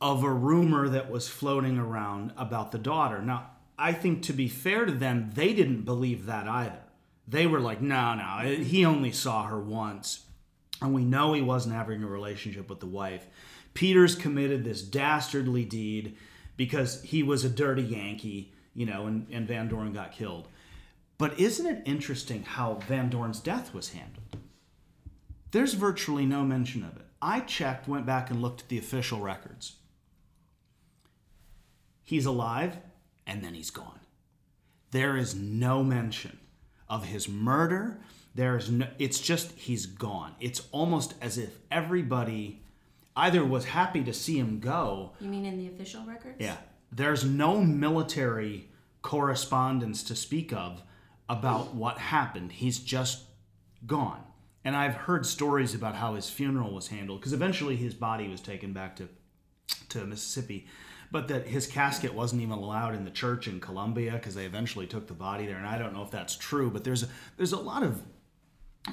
of 0.00 0.22
a 0.24 0.32
rumor 0.32 0.88
that 0.88 1.10
was 1.10 1.28
floating 1.28 1.78
around 1.78 2.32
about 2.36 2.72
the 2.72 2.78
daughter. 2.78 3.20
Now, 3.20 3.50
I 3.78 3.92
think 3.92 4.22
to 4.24 4.32
be 4.32 4.48
fair 4.48 4.86
to 4.86 4.92
them, 4.92 5.32
they 5.34 5.52
didn't 5.52 5.82
believe 5.82 6.26
that 6.26 6.48
either. 6.48 6.82
They 7.28 7.46
were 7.46 7.60
like, 7.60 7.80
"No, 7.80 8.14
no, 8.14 8.54
he 8.62 8.84
only 8.84 9.12
saw 9.12 9.44
her 9.44 9.60
once." 9.60 10.26
And 10.80 10.94
we 10.94 11.04
know 11.04 11.32
he 11.32 11.42
wasn't 11.42 11.74
having 11.74 12.02
a 12.02 12.06
relationship 12.06 12.68
with 12.68 12.80
the 12.80 12.86
wife. 12.86 13.26
Peters 13.74 14.14
committed 14.14 14.64
this 14.64 14.82
dastardly 14.82 15.64
deed 15.64 16.16
because 16.56 17.02
he 17.02 17.22
was 17.22 17.44
a 17.44 17.50
dirty 17.50 17.82
Yankee, 17.82 18.52
you 18.74 18.86
know, 18.86 19.06
and, 19.06 19.26
and 19.30 19.48
Van 19.48 19.68
Dorn 19.68 19.92
got 19.92 20.12
killed. 20.12 20.48
But 21.18 21.38
isn't 21.40 21.66
it 21.66 21.82
interesting 21.86 22.42
how 22.42 22.74
Van 22.86 23.08
Dorn's 23.08 23.40
death 23.40 23.72
was 23.72 23.90
handled? 23.90 24.36
There's 25.50 25.74
virtually 25.74 26.26
no 26.26 26.44
mention 26.44 26.82
of 26.82 26.96
it. 26.96 27.06
I 27.22 27.40
checked, 27.40 27.88
went 27.88 28.04
back 28.04 28.30
and 28.30 28.42
looked 28.42 28.62
at 28.62 28.68
the 28.68 28.78
official 28.78 29.20
records. 29.20 29.76
He's 32.04 32.26
alive, 32.26 32.76
and 33.26 33.42
then 33.42 33.54
he's 33.54 33.70
gone. 33.70 34.00
There 34.90 35.16
is 35.16 35.34
no 35.34 35.82
mention 35.82 36.38
of 36.88 37.04
his 37.04 37.28
murder. 37.28 37.98
There's 38.34 38.70
no, 38.70 38.86
it's 38.98 39.20
just 39.20 39.52
he's 39.52 39.86
gone. 39.86 40.34
It's 40.40 40.62
almost 40.72 41.14
as 41.22 41.38
if 41.38 41.56
everybody 41.70 42.60
either 43.16 43.44
was 43.44 43.64
happy 43.66 44.04
to 44.04 44.12
see 44.12 44.38
him 44.38 44.60
go 44.60 45.12
You 45.20 45.28
mean 45.28 45.46
in 45.46 45.56
the 45.58 45.68
official 45.68 46.04
records? 46.04 46.36
yeah. 46.38 46.56
There's 46.92 47.24
no 47.24 47.60
military 47.62 48.68
correspondence 49.02 50.02
to 50.04 50.14
speak 50.14 50.52
of 50.52 50.82
about 51.28 51.74
what 51.74 51.98
happened. 51.98 52.52
He's 52.52 52.78
just 52.78 53.24
gone. 53.86 54.22
And 54.64 54.76
I've 54.76 54.94
heard 54.94 55.24
stories 55.26 55.74
about 55.74 55.94
how 55.94 56.14
his 56.14 56.28
funeral 56.28 56.72
was 56.72 56.88
handled 56.88 57.20
because 57.20 57.32
eventually 57.32 57.76
his 57.76 57.94
body 57.94 58.28
was 58.28 58.40
taken 58.40 58.72
back 58.72 58.96
to 58.96 59.08
to 59.88 60.04
Mississippi, 60.04 60.66
but 61.16 61.28
that 61.28 61.48
his 61.48 61.66
casket 61.66 62.12
wasn't 62.12 62.42
even 62.42 62.58
allowed 62.58 62.94
in 62.94 63.06
the 63.06 63.10
church 63.10 63.48
in 63.48 63.58
Columbia 63.58 64.12
because 64.12 64.34
they 64.34 64.44
eventually 64.44 64.86
took 64.86 65.06
the 65.06 65.14
body 65.14 65.46
there. 65.46 65.56
And 65.56 65.66
I 65.66 65.78
don't 65.78 65.94
know 65.94 66.02
if 66.02 66.10
that's 66.10 66.36
true, 66.36 66.68
but 66.68 66.84
there's 66.84 67.04
a, 67.04 67.08
there's 67.38 67.52
a 67.52 67.58
lot 67.58 67.82
of 67.82 68.02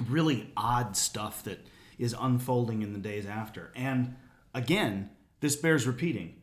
really 0.08 0.50
odd 0.56 0.96
stuff 0.96 1.42
that 1.42 1.58
is 1.98 2.16
unfolding 2.18 2.80
in 2.80 2.94
the 2.94 2.98
days 2.98 3.26
after. 3.26 3.72
And 3.76 4.16
again, 4.54 5.10
this 5.40 5.54
bears 5.54 5.86
repeating. 5.86 6.36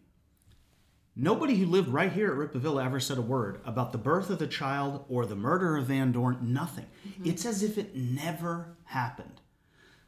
Nobody 1.16 1.56
who 1.56 1.66
lived 1.66 1.90
right 1.90 2.12
here 2.12 2.32
at 2.32 2.38
Rippavilla 2.38 2.86
ever 2.86 3.00
said 3.00 3.18
a 3.18 3.24
word 3.24 3.60
about 3.66 3.92
the 3.92 3.98
birth 3.98 4.30
of 4.30 4.38
the 4.38 4.46
child 4.46 5.04
or 5.10 5.26
the 5.26 5.36
murder 5.36 5.78
of 5.78 5.88
Van 5.88 6.12
Dorn. 6.12 6.38
Nothing. 6.42 6.86
Mm-hmm. 7.08 7.28
It's 7.28 7.44
as 7.44 7.64
if 7.64 7.80
it 7.80 7.96
never 7.96 8.78
happened. 8.84 9.42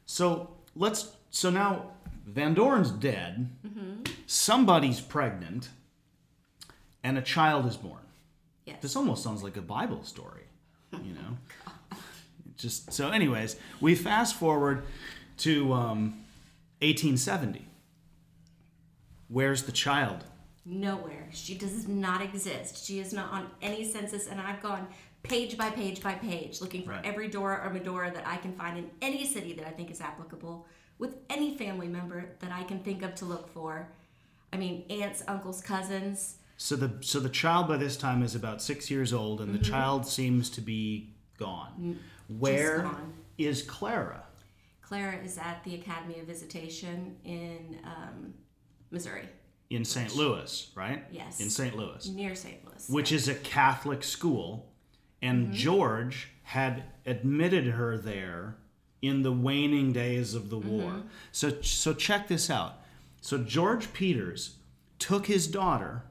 So 0.06 0.56
let's. 0.76 1.14
So 1.32 1.50
now 1.50 1.94
Van 2.26 2.54
Dorn's 2.54 2.92
dead. 2.92 3.50
Somebody's 4.26 5.02
pregnant, 5.02 5.70
and 7.04 7.18
a 7.18 7.22
child 7.22 7.66
is 7.66 7.76
born. 7.78 8.00
Yes. 8.66 8.78
This 8.82 8.96
almost 8.96 9.24
sounds 9.24 9.44
like 9.44 9.58
a 9.58 9.62
Bible 9.62 10.04
story, 10.04 10.44
you 10.92 11.14
know. 11.14 11.38
Just 12.58 12.94
so, 12.94 13.10
anyways, 13.10 13.58
we 13.82 13.94
fast 13.96 14.36
forward 14.36 14.84
to 15.40 15.74
um, 15.74 16.02
1870. 16.80 17.66
Where's 19.28 19.64
the 19.64 19.72
child? 19.72 20.24
Nowhere. 20.66 21.28
She 21.34 21.56
does 21.56 21.88
not 21.88 22.22
exist. 22.22 22.86
She 22.86 23.00
is 23.00 23.12
not 23.12 23.32
on 23.34 23.48
any 23.62 23.84
census, 23.84 24.28
and 24.28 24.40
I've 24.40 24.62
gone 24.62 24.88
page 25.24 25.58
by 25.58 25.70
page 25.70 26.02
by 26.02 26.14
page 26.14 26.62
looking 26.62 26.84
for 26.84 26.92
Right. 26.92 27.06
every 27.06 27.28
Dora 27.28 27.62
or 27.66 27.70
Medora 27.74 28.12
that 28.12 28.26
I 28.28 28.38
can 28.38 28.54
find 28.54 28.78
in 28.78 28.90
any 29.02 29.26
city 29.26 29.54
that 29.54 29.68
I 29.68 29.72
think 29.72 29.92
is 29.92 30.00
applicable 30.02 30.66
with 31.00 31.16
any 31.30 31.58
family 31.58 31.88
member 31.88 32.36
that 32.40 32.52
I 32.52 32.64
can 32.64 32.80
think 32.80 33.04
of 33.04 33.16
to 33.16 33.26
look 33.26 33.52
for. 33.54 33.90
I 34.52 34.58
mean, 34.58 34.86
aunts, 34.90 35.24
uncles, 35.28 35.62
cousins. 35.62 36.38
So 36.58 36.76
the 36.76 36.94
so 37.02 37.20
the 37.20 37.30
child 37.30 37.68
by 37.68 37.78
this 37.78 37.98
time 37.98 38.24
is 38.24 38.36
about 38.36 38.62
six 38.62 38.90
years 38.90 39.12
old, 39.12 39.42
and 39.42 39.54
the 39.54 39.60
mm-hmm. 39.60 39.72
child 39.72 40.06
seems 40.06 40.50
to 40.52 40.62
be 40.62 41.14
gone. 41.38 42.00
Mm, 42.30 42.40
Where 42.40 42.90
is 43.38 43.64
gone. 43.64 43.72
Clara? 43.72 44.24
Clara 44.82 45.18
is 45.24 45.38
at 45.38 45.64
the 45.64 45.76
Academy 45.76 46.20
of 46.20 46.28
Visitation 46.28 47.16
in 47.26 47.80
um, 47.84 48.34
Missouri, 48.92 49.28
In 49.72 49.84
St. 49.84 50.16
Louis, 50.16 50.70
right? 50.76 51.04
Yes. 51.12 51.40
In 51.40 51.50
St. 51.50 51.76
Louis, 51.76 52.08
near 52.10 52.36
St. 52.36 52.64
Louis. 52.64 52.88
which 52.90 53.12
is 53.12 53.28
a 53.28 53.34
Catholic 53.34 54.04
school, 54.04 54.72
and 55.22 55.46
mm-hmm. 55.46 55.54
George 55.54 56.30
had 56.44 56.84
admitted 57.06 57.66
her 57.66 57.98
there 57.98 58.58
in 59.04 59.22
the 59.22 59.32
waning 59.32 59.92
days 59.94 60.34
of 60.34 60.50
the 60.50 60.58
war. 60.58 61.04
So 61.32 61.62
so 61.62 61.94
check 61.94 62.28
this 62.28 62.50
out. 62.50 62.80
So 63.22 63.38
George 63.38 63.94
Peters 63.94 64.56
took 64.98 65.28
his 65.28 65.46
daughter 65.46 66.02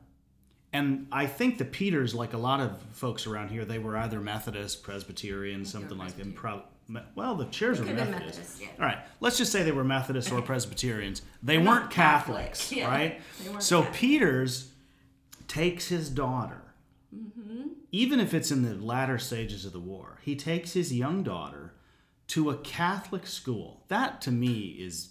and 0.75 1.07
I 1.13 1.27
think 1.27 1.59
the 1.59 1.65
Peters, 1.67 2.15
like 2.15 2.33
a 2.33 2.39
lot 2.39 2.61
of 2.61 2.81
folks 2.93 3.27
around 3.27 3.49
here, 3.51 3.65
they 3.65 3.79
were 3.79 3.97
either 3.97 4.21
Methodist, 4.21 4.83
Presbyterian, 4.83 5.65
something 5.65 5.99
like 5.99 6.17
that. 6.17 6.35
Pro- 6.35 6.63
well, 7.15 7.35
the 7.35 7.45
Cheairs 7.47 7.79
were 7.79 7.85
Methodist. 7.87 8.11
Methodist, 8.39 8.61
yeah. 8.63 8.69
All 8.79 8.87
right, 8.87 8.99
let's 9.21 9.37
just 9.39 9.53
say 9.53 9.63
they 9.63 9.73
were 9.73 9.85
Methodists 9.85 10.31
or 10.33 10.41
Presbyterians. 10.43 11.21
They 11.43 11.57
They're 11.57 11.65
weren't 11.67 11.83
not 11.85 11.91
Catholic, 11.91 12.37
Catholics, 12.55 12.73
yeah. 12.77 12.89
right? 12.89 13.21
So 13.59 13.83
Catholic. 13.83 13.99
Peters 14.01 14.71
takes 15.49 15.89
his 15.89 16.09
daughter, 16.11 16.59
Mm-hmm. 17.15 17.69
even 17.91 18.21
if 18.21 18.33
it's 18.33 18.51
in 18.51 18.63
the 18.63 18.75
latter 18.75 19.19
stages 19.19 19.67
of 19.67 19.73
the 19.75 19.79
war, 19.81 20.19
he 20.23 20.35
takes 20.35 20.73
his 20.73 20.95
young 20.95 21.23
daughter 21.23 21.75
to 22.33 22.51
a 22.51 22.57
Catholic 22.57 23.27
school. 23.27 23.85
That 23.89 24.21
to 24.23 24.31
me 24.31 24.77
is 24.79 25.11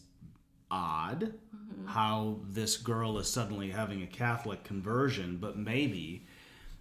odd 0.69 1.33
Mm-hmm. 1.71 1.87
how 1.87 2.39
this 2.49 2.77
girl 2.77 3.17
is 3.17 3.29
suddenly 3.29 3.69
having 3.69 4.01
a 4.01 4.07
Catholic 4.07 4.63
conversion, 4.63 5.37
but 5.37 5.57
maybe 5.57 6.25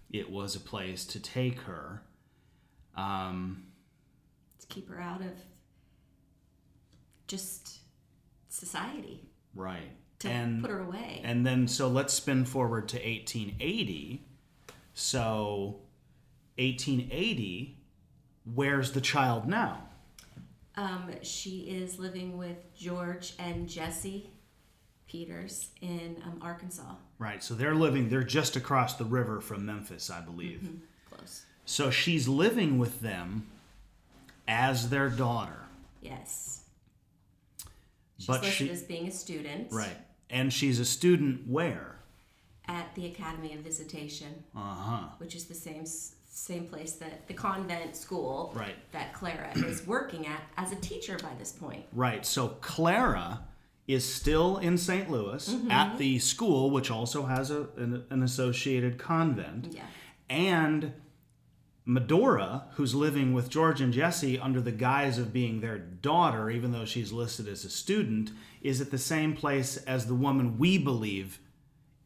it 0.09 0.29
was 0.29 0.55
a 0.55 0.59
place 0.59 1.05
to 1.05 1.19
take 1.19 1.59
her. 1.61 2.01
Um, 2.95 3.63
to 4.59 4.67
keep 4.67 4.89
her 4.89 4.99
out 4.99 5.21
of 5.21 5.31
just 7.27 7.79
society, 8.49 9.29
right. 9.55 9.91
to 10.19 10.29
and 10.29 10.61
put 10.61 10.71
her 10.71 10.79
away. 10.79 11.21
And 11.23 11.45
then, 11.45 11.67
so 11.67 11.87
let's 11.87 12.13
spin 12.13 12.43
forward 12.43 12.89
to 12.89 12.97
1880. 12.97 14.25
So, 14.93 15.79
1880, 16.57 17.77
where's 18.53 18.91
the 18.91 19.01
child 19.01 19.47
now? 19.47 19.83
Um, 20.81 21.11
she 21.21 21.59
is 21.59 21.99
living 21.99 22.37
with 22.39 22.57
George 22.75 23.33
and 23.37 23.69
Jesse 23.69 24.31
Peters 25.07 25.69
in 25.79 26.17
um, 26.25 26.39
Arkansas. 26.41 26.95
Right. 27.19 27.43
So 27.43 27.53
they're 27.53 27.75
living, 27.75 28.09
they're 28.09 28.23
just 28.23 28.55
across 28.55 28.95
the 28.95 29.05
river 29.05 29.41
from 29.41 29.63
Memphis, 29.63 30.09
I 30.09 30.21
believe. 30.21 30.67
Close. 31.13 31.43
So 31.65 31.91
she's 31.91 32.27
living 32.27 32.79
with 32.79 32.99
them 33.01 33.45
as 34.47 34.89
their 34.89 35.09
daughter. 35.09 35.59
Yes. 36.01 36.63
She's 38.17 38.25
But 38.25 38.41
listed 38.41 38.67
she- 38.67 38.73
as 38.73 38.81
being 38.81 39.07
a 39.07 39.11
student 39.11 39.71
Right. 39.71 39.97
And 40.31 40.51
she's 40.51 40.79
a 40.79 40.85
student 40.85 41.47
where? 41.47 41.97
at 42.67 42.95
the 42.95 43.05
Academy 43.05 43.53
of 43.53 43.59
Visitation, 43.61 44.43
Uh 44.55 44.59
huh. 44.75 45.07
which 45.19 45.35
is 45.35 45.45
the 45.45 45.53
same 45.53 45.85
same 46.31 46.65
place 46.65 46.93
that 46.93 47.27
the 47.27 47.33
convent 47.33 47.95
school 47.95 48.53
Right. 48.55 48.75
that 48.93 49.13
Clara 49.13 49.51
is 49.55 49.85
working 49.87 50.25
at 50.25 50.41
as 50.57 50.71
a 50.71 50.77
teacher 50.77 51.17
by 51.21 51.33
this 51.37 51.51
point. 51.51 51.85
Right. 51.93 52.25
So 52.25 52.49
Clara 52.61 53.41
is 53.85 54.11
still 54.11 54.57
in 54.57 54.77
St. 54.77 55.11
Louis 55.11 55.49
mm-hmm. 55.49 55.69
at 55.69 55.97
the 55.97 56.19
school, 56.19 56.71
which 56.71 56.89
also 56.89 57.25
has 57.25 57.51
a, 57.51 57.67
an, 57.75 58.05
an 58.09 58.23
associated 58.23 58.97
convent. 58.97 59.73
Yeah. 59.73 59.83
And 60.29 60.93
Medora, 61.83 62.67
who's 62.75 62.95
living 62.95 63.33
with 63.33 63.49
George 63.49 63.81
and 63.81 63.91
Jesse 63.91 64.39
under 64.39 64.61
the 64.61 64.71
guise 64.71 65.17
of 65.17 65.33
being 65.33 65.59
their 65.59 65.79
daughter, 65.79 66.49
even 66.49 66.71
though 66.71 66.85
she's 66.85 67.11
listed 67.11 67.49
as 67.49 67.65
a 67.65 67.69
student, 67.69 68.31
is 68.61 68.79
at 68.79 68.91
the 68.91 68.97
same 68.97 69.35
place 69.35 69.75
as 69.77 70.05
the 70.05 70.15
woman 70.15 70.57
we 70.57 70.77
believe 70.77 71.39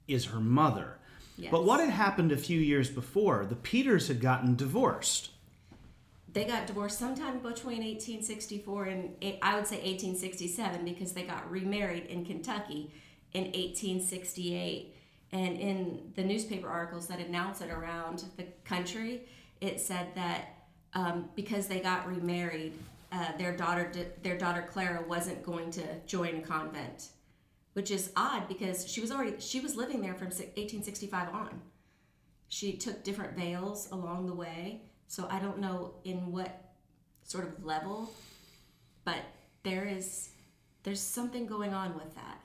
is 0.08 0.26
her 0.26 0.40
mother. 0.40 0.98
Yes. 1.38 1.52
But 1.52 1.66
what 1.66 1.80
had 1.80 1.90
happened 1.90 2.32
a 2.32 2.38
few 2.38 2.60
years 2.60 2.90
before? 2.90 3.46
The 3.46 3.56
Peters 3.56 4.08
had 4.08 4.22
gotten 4.22 4.56
divorced. 4.56 5.32
They 6.32 6.46
got 6.46 6.68
divorced 6.68 7.00
sometime 7.00 7.40
between 7.40 7.82
1864 7.82 8.86
and 8.86 9.16
I 9.42 9.56
would 9.56 9.68
say 9.68 9.78
1867 9.78 10.84
because 10.84 11.14
they 11.14 11.24
got 11.24 11.50
remarried 11.50 12.06
in 12.08 12.26
Kentucky 12.26 12.92
in 13.34 13.46
1868. 13.46 14.96
And 15.32 15.58
in 15.58 16.12
the 16.16 16.24
newspaper 16.24 16.68
articles 16.70 17.08
that 17.08 17.20
announced 17.20 17.62
it 17.62 17.70
around 17.70 18.24
the 18.38 18.46
country, 18.64 19.22
it 19.60 19.80
said 19.80 20.08
that 20.16 20.56
um, 20.94 21.30
because 21.36 21.68
they 21.68 21.80
got 21.80 22.08
remarried, 22.08 22.74
uh, 23.12 23.38
their 23.38 23.56
daughter, 23.56 23.92
their 24.24 24.38
daughter 24.38 24.66
Clara, 24.70 25.04
wasn't 25.08 25.44
going 25.44 25.72
to 25.72 25.84
join 26.06 26.38
a 26.38 26.42
convent, 26.42 27.10
which 27.76 27.92
is 27.92 28.12
odd 28.16 28.48
because 28.48 28.88
she 28.92 29.00
was 29.02 29.12
already 29.12 29.34
she 29.40 29.60
was 29.60 29.76
living 29.76 30.02
there 30.02 30.16
from 30.16 30.28
1865 30.28 31.30
on 31.34 31.62
she 32.48 32.74
took 32.74 33.04
different 33.04 33.36
veils 33.38 33.90
along 33.92 34.26
the 34.28 34.34
way 34.34 34.82
so 35.08 35.28
i 35.30 35.40
don't 35.40 35.60
know 35.60 35.94
in 36.04 36.32
what 36.32 36.52
sort 37.24 37.46
of 37.48 37.64
level 37.66 38.12
but 39.04 39.20
there 39.64 39.86
is 39.86 40.30
there's 40.84 41.00
something 41.02 41.46
going 41.46 41.74
on 41.74 41.94
with 41.96 42.14
that 42.16 42.40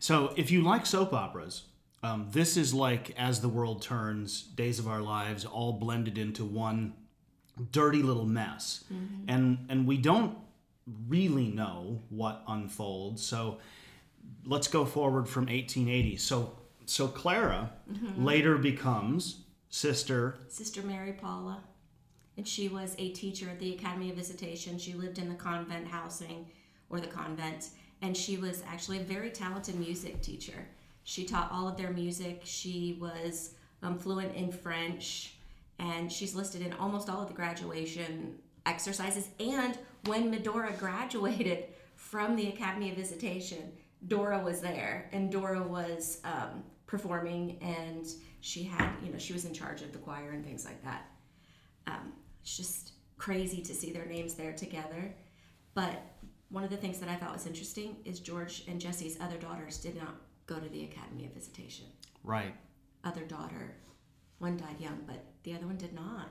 So, 0.00 0.32
if 0.36 0.50
you 0.52 0.62
like 0.62 0.86
soap 0.86 1.12
operas, 1.12 1.64
um, 2.04 2.28
this 2.30 2.56
is 2.56 2.72
like 2.72 3.04
As 3.18 3.40
the 3.40 3.48
World 3.48 3.82
Turns, 3.82 4.42
Days 4.42 4.78
of 4.78 4.86
Our 4.86 5.00
Lives, 5.02 5.44
all 5.44 5.72
blended 5.72 6.16
into 6.18 6.44
one 6.44 6.92
dirty 7.72 8.02
little 8.02 8.26
mess. 8.26 8.84
And 9.26 9.66
and 9.68 9.86
we 9.88 9.96
don't 9.96 10.36
really 11.08 11.48
know 11.48 12.02
what 12.10 12.42
unfolds. 12.46 13.22
So, 13.26 13.58
let's 14.44 14.68
go 14.68 14.84
forward 14.84 15.28
from 15.28 15.44
1880. 15.44 16.16
So, 16.16 16.58
so 16.86 17.08
Clara 17.08 17.70
later 18.16 18.56
becomes 18.56 19.42
sister. 19.68 20.38
sister 20.48 20.82
mary 20.82 21.12
paula. 21.12 21.62
And 22.36 22.46
she 22.46 22.68
was 22.68 22.94
a 22.98 23.10
teacher 23.10 23.48
at 23.50 23.58
the 23.58 23.74
academy 23.74 24.10
of 24.10 24.16
visitation. 24.16 24.78
She 24.78 24.94
lived 24.94 25.18
in 25.18 25.28
the 25.28 25.34
convent 25.34 25.88
housing 25.88 26.46
or 26.88 27.00
the 27.00 27.06
convent. 27.08 27.70
And 28.00 28.16
she 28.16 28.36
was 28.36 28.62
actually 28.66 28.98
a 28.98 29.02
very 29.02 29.30
talented 29.30 29.74
music 29.74 30.22
teacher. 30.22 30.68
She 31.02 31.24
taught 31.24 31.50
all 31.50 31.66
of 31.66 31.76
their 31.76 31.90
music. 31.90 32.42
She 32.44 32.96
was 33.00 33.54
um, 33.82 33.98
fluent 33.98 34.36
in 34.36 34.52
french. 34.52 35.34
And 35.80 36.10
she's 36.10 36.34
listed 36.34 36.62
in 36.62 36.72
almost 36.74 37.10
all 37.10 37.22
of 37.22 37.28
the 37.28 37.34
graduation 37.34 38.36
exercises. 38.66 39.28
And 39.40 39.76
when 40.04 40.30
medora 40.30 40.72
graduated 40.78 41.64
from 41.96 42.36
the 42.36 42.48
academy 42.48 42.90
of 42.90 42.96
visitation 42.96 43.72
dora 44.06 44.38
was 44.38 44.60
there 44.60 45.08
and 45.12 45.30
dora 45.30 45.62
was 45.62 46.20
um, 46.24 46.62
performing 46.86 47.58
and 47.60 48.06
she 48.40 48.62
had 48.62 48.90
you 49.04 49.12
know 49.12 49.18
she 49.18 49.32
was 49.32 49.44
in 49.44 49.52
charge 49.52 49.82
of 49.82 49.92
the 49.92 49.98
choir 49.98 50.30
and 50.30 50.44
things 50.44 50.64
like 50.64 50.82
that. 50.84 51.10
Um, 51.86 52.12
it's 52.42 52.56
just 52.56 52.92
crazy 53.16 53.62
to 53.62 53.74
see 53.74 53.92
their 53.92 54.06
names 54.06 54.34
there 54.34 54.52
together. 54.52 55.14
But 55.74 56.02
one 56.50 56.64
of 56.64 56.70
the 56.70 56.76
things 56.76 56.98
that 56.98 57.10
i 57.10 57.14
thought 57.14 57.32
was 57.32 57.46
interesting 57.46 57.96
is 58.06 58.20
george 58.20 58.64
and 58.68 58.80
jesse's 58.80 59.18
other 59.20 59.36
daughters 59.36 59.76
did 59.76 59.94
not 59.94 60.14
go 60.46 60.58
to 60.58 60.68
the 60.70 60.84
academy 60.84 61.26
of 61.26 61.32
visitation. 61.32 61.84
Right. 62.24 62.54
other 63.04 63.24
daughter 63.24 63.74
one 64.38 64.56
died 64.56 64.80
young 64.80 65.00
but 65.06 65.24
the 65.42 65.54
other 65.54 65.66
one 65.66 65.76
did 65.76 65.94
not. 65.94 66.28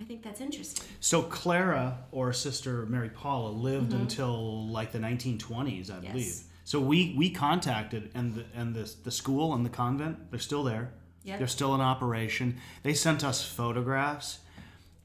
I 0.00 0.04
think 0.04 0.22
that's 0.22 0.40
interesting. 0.40 0.88
So 1.00 1.22
Clara 1.22 1.98
or 2.10 2.32
sister 2.32 2.86
Mary 2.86 3.08
Paula 3.10 3.50
lived 3.50 3.92
until 3.92 4.66
like 4.68 4.90
the 4.90 4.98
1920s, 4.98 5.90
I 5.90 6.00
believe. 6.00 6.40
So 6.64 6.80
we 6.80 7.14
we 7.16 7.30
contacted 7.30 8.10
and 8.14 8.34
the 8.34 8.44
and 8.54 8.74
the 8.74 8.92
the 9.04 9.10
school 9.10 9.54
and 9.54 9.64
the 9.64 9.70
convent, 9.70 10.30
they're 10.30 10.40
still 10.40 10.62
there. 10.62 10.92
Yep. 11.24 11.38
They're 11.38 11.48
still 11.48 11.74
in 11.74 11.80
operation. 11.80 12.58
They 12.82 12.94
sent 12.94 13.22
us 13.24 13.44
photographs. 13.44 14.38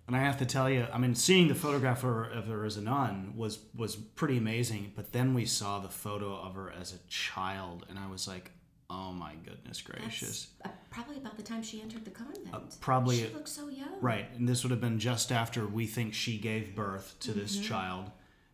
And 0.08 0.16
I 0.16 0.20
have 0.20 0.38
to 0.38 0.46
tell 0.46 0.70
you, 0.70 0.88
I 0.94 0.98
mean, 1.00 1.16
seeing 1.16 1.50
the 1.50 1.54
photograph 1.56 1.98
of 1.98 2.04
her, 2.04 2.24
of 2.24 2.48
her 2.48 2.64
as 2.66 2.78
a 2.78 2.82
nun 2.82 3.34
was 3.36 3.60
was 3.76 3.96
pretty 3.98 4.38
amazing. 4.38 4.94
But 4.96 5.12
then 5.12 5.34
we 5.34 5.46
saw 5.46 5.80
the 5.80 5.90
photo 5.90 6.34
of 6.38 6.56
her 6.56 6.72
as 6.72 6.94
a 6.94 6.98
child, 7.10 7.86
and 7.90 8.00
I 8.00 8.08
was 8.10 8.26
like, 8.26 8.52
"Oh 8.90 9.12
my 9.12 9.34
goodness 9.44 9.82
gracious!" 9.82 10.48
Uh, 10.64 10.70
probably 10.90 11.18
about 11.18 11.36
the 11.36 11.44
time 11.44 11.62
she 11.62 11.82
entered 11.82 12.06
the 12.06 12.12
convent 12.12 12.48
Uh, 12.54 12.60
probably- 12.80 13.18
she 13.18 13.34
looked 13.34 13.50
so 13.50 13.68
young 13.68 14.00
Right, 14.00 14.28
and 14.34 14.48
this 14.48 14.64
would 14.64 14.72
have 14.72 14.80
been 14.80 14.98
just 14.98 15.30
after 15.30 15.68
we 15.68 15.86
think 15.86 16.14
she 16.14 16.38
gave 16.38 16.74
birth 16.74 17.16
to 17.20 17.34
this 17.34 17.60
child, 17.60 18.10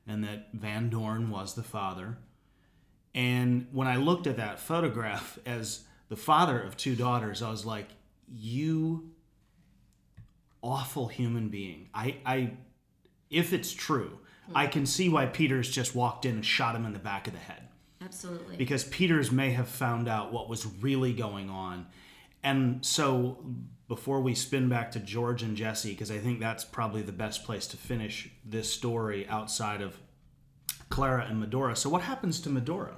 and 0.08 0.24
that 0.24 0.50
Van 0.54 0.90
Dorn 0.90 1.30
was 1.30 1.54
the 1.54 1.64
father. 1.64 2.18
And 3.16 3.68
when 3.72 3.88
I 3.88 3.98
looked 3.98 4.28
at 4.28 4.38
that 4.38 4.60
photograph 4.60 5.38
as 5.46 5.84
the 6.10 6.16
father 6.16 6.60
of 6.60 6.76
two 6.76 6.96
daughters, 6.96 7.42
I 7.42 7.52
was 7.52 7.66
like, 7.66 7.90
"You 8.28 9.12
awful 10.62 11.08
human 11.08 11.50
being." 11.50 11.90
I, 11.94 12.18
I, 12.26 12.54
if 13.30 13.54
it's 13.54 13.72
true, 13.72 14.20
I 14.56 14.68
can 14.68 14.86
see 14.86 15.10
why 15.10 15.28
Peters 15.28 15.70
just 15.70 15.96
walked 15.96 16.26
in 16.26 16.36
and 16.36 16.46
shot 16.46 16.76
him 16.76 16.86
in 16.86 16.94
the 16.94 17.00
back 17.00 17.28
of 17.28 17.34
the 17.34 17.40
head 17.40 17.64
absolutely 18.04 18.58
because 18.58 18.84
Peters 18.86 19.32
may 19.32 19.52
have 19.52 19.68
found 19.68 20.08
out 20.08 20.32
what 20.32 20.50
was 20.50 20.66
really 20.66 21.14
going 21.14 21.50
on. 21.50 21.88
And 22.44 22.86
so, 22.86 23.46
before 23.88 24.22
we 24.22 24.36
spin 24.36 24.70
back 24.70 24.92
to 24.92 25.00
George 25.00 25.44
and 25.44 25.56
Jesse, 25.56 25.92
because 25.92 26.12
I 26.12 26.18
think 26.18 26.40
that's 26.40 26.66
probably 26.66 27.02
the 27.02 27.12
best 27.12 27.46
place 27.46 27.68
to 27.68 27.78
finish 27.78 28.30
this 28.44 28.72
story 28.72 29.28
outside 29.28 29.82
of 29.82 29.98
Clara 30.90 31.26
and 31.26 31.40
Medora. 31.40 31.76
So, 31.76 31.90
what 31.90 32.02
happens 32.02 32.42
to 32.42 32.50
Medora? 32.50 32.96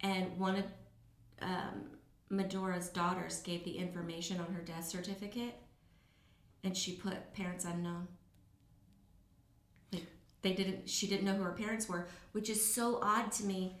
And 0.00 0.36
one 0.38 0.56
of 0.56 0.64
um, 1.40 1.90
Medora's 2.30 2.88
daughters 2.88 3.40
gave 3.40 3.64
the 3.64 3.76
information 3.76 4.40
on 4.40 4.52
her 4.54 4.62
death 4.62 4.88
certificate, 4.88 5.54
and 6.64 6.76
she 6.76 6.92
put 6.92 7.34
parents 7.34 7.64
unknown. 7.64 8.08
Like 9.92 10.06
they 10.40 10.54
didn't, 10.54 10.88
she 10.88 11.06
didn't 11.06 11.26
know 11.26 11.34
who 11.34 11.42
her 11.42 11.52
parents 11.52 11.88
were, 11.88 12.08
which 12.32 12.48
is 12.48 12.74
so 12.74 12.98
odd 13.02 13.30
to 13.32 13.44
me. 13.44 13.76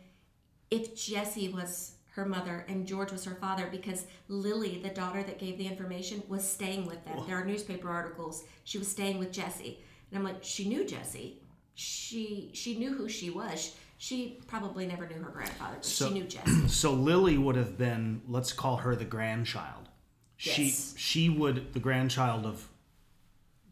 If 0.70 0.94
Jesse 0.94 1.48
was 1.48 1.92
her 2.14 2.26
mother 2.26 2.66
and 2.68 2.86
George 2.86 3.10
was 3.10 3.24
her 3.24 3.34
father, 3.34 3.68
because 3.70 4.04
Lily, 4.28 4.80
the 4.82 4.90
daughter 4.90 5.22
that 5.22 5.38
gave 5.38 5.56
the 5.56 5.66
information, 5.66 6.22
was 6.28 6.46
staying 6.46 6.86
with 6.86 7.04
them. 7.04 7.22
There 7.26 7.40
are 7.40 7.44
newspaper 7.44 7.88
articles. 7.88 8.44
She 8.64 8.78
was 8.78 8.88
staying 8.88 9.18
with 9.18 9.32
Jesse, 9.32 9.78
and 10.10 10.18
I'm 10.18 10.24
like, 10.24 10.42
she 10.44 10.68
knew 10.68 10.84
Jesse. 10.86 11.41
She 11.74 12.50
she 12.54 12.76
knew 12.78 12.94
who 12.94 13.08
she 13.08 13.30
was. 13.30 13.74
She 13.98 14.40
probably 14.48 14.84
never 14.86 15.06
knew 15.06 15.22
her 15.22 15.30
grandfather, 15.30 15.76
but 15.76 15.84
So- 15.84 16.08
she 16.08 16.14
knew 16.14 16.24
Jesse. 16.24 16.68
So, 16.68 16.92
Lily 16.92 17.38
would 17.38 17.54
have 17.54 17.78
been, 17.78 18.20
let's 18.26 18.52
call 18.52 18.78
her 18.78 18.96
the 18.96 19.04
grandchild. 19.04 19.88
She, 20.36 20.64
Yes. 20.64 20.94
she 20.98 21.28
would, 21.28 21.72
the 21.72 21.78
grandchild 21.78 22.44
of, 22.44 22.66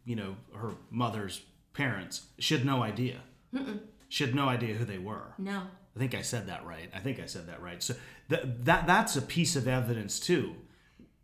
you 0.04 0.14
know, 0.14 0.36
her 0.54 0.74
mother's 0.88 1.42
parents, 1.72 2.26
she 2.38 2.54
had 2.54 2.64
no 2.64 2.80
idea. 2.80 3.22
She 4.08 4.22
had 4.24 4.32
no 4.36 4.48
idea 4.48 4.74
who 4.76 4.84
they 4.84 4.98
were. 4.98 5.34
No. 5.36 5.62
I 5.96 5.98
think 5.98 6.14
I 6.14 6.22
said 6.22 6.46
that 6.46 6.64
right. 6.64 6.88
I 6.94 7.00
think 7.00 7.18
I 7.18 7.26
said 7.26 7.48
that 7.48 7.60
right. 7.60 7.82
So 7.82 7.94
that 8.28 8.64
that 8.66 8.86
that's 8.86 9.16
a 9.16 9.22
piece 9.22 9.56
of 9.56 9.66
evidence 9.66 10.20
too. 10.20 10.54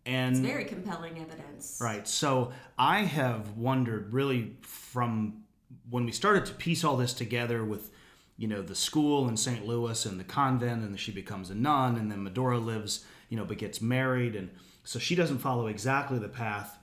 And 0.04 0.36
Very 0.38 0.64
compelling 0.64 1.20
evidence. 1.20 1.78
Right. 1.80 2.06
So 2.08 2.52
I 2.76 3.00
have 3.02 3.56
wondered 3.56 4.12
really 4.12 4.56
from 4.62 5.44
when 5.88 6.04
we 6.04 6.12
started 6.12 6.46
to 6.46 6.54
piece 6.54 6.84
all 6.84 6.96
this 6.96 7.12
together 7.12 7.64
with, 7.64 7.90
you 8.36 8.48
know, 8.48 8.62
the 8.62 8.74
school 8.74 9.28
in 9.28 9.36
St. 9.36 9.66
Louis 9.66 10.04
and 10.06 10.18
the 10.18 10.24
convent, 10.24 10.82
and 10.82 10.98
she 10.98 11.12
becomes 11.12 11.50
a 11.50 11.54
nun, 11.54 11.96
and 11.96 12.10
then 12.10 12.22
Medora 12.22 12.58
lives, 12.58 13.04
you 13.28 13.36
know, 13.36 13.44
but 13.44 13.58
gets 13.58 13.80
married. 13.80 14.36
And 14.36 14.50
so 14.84 14.98
she 14.98 15.14
doesn't 15.14 15.38
follow 15.38 15.66
exactly 15.66 16.18
the 16.18 16.28
path 16.28 16.78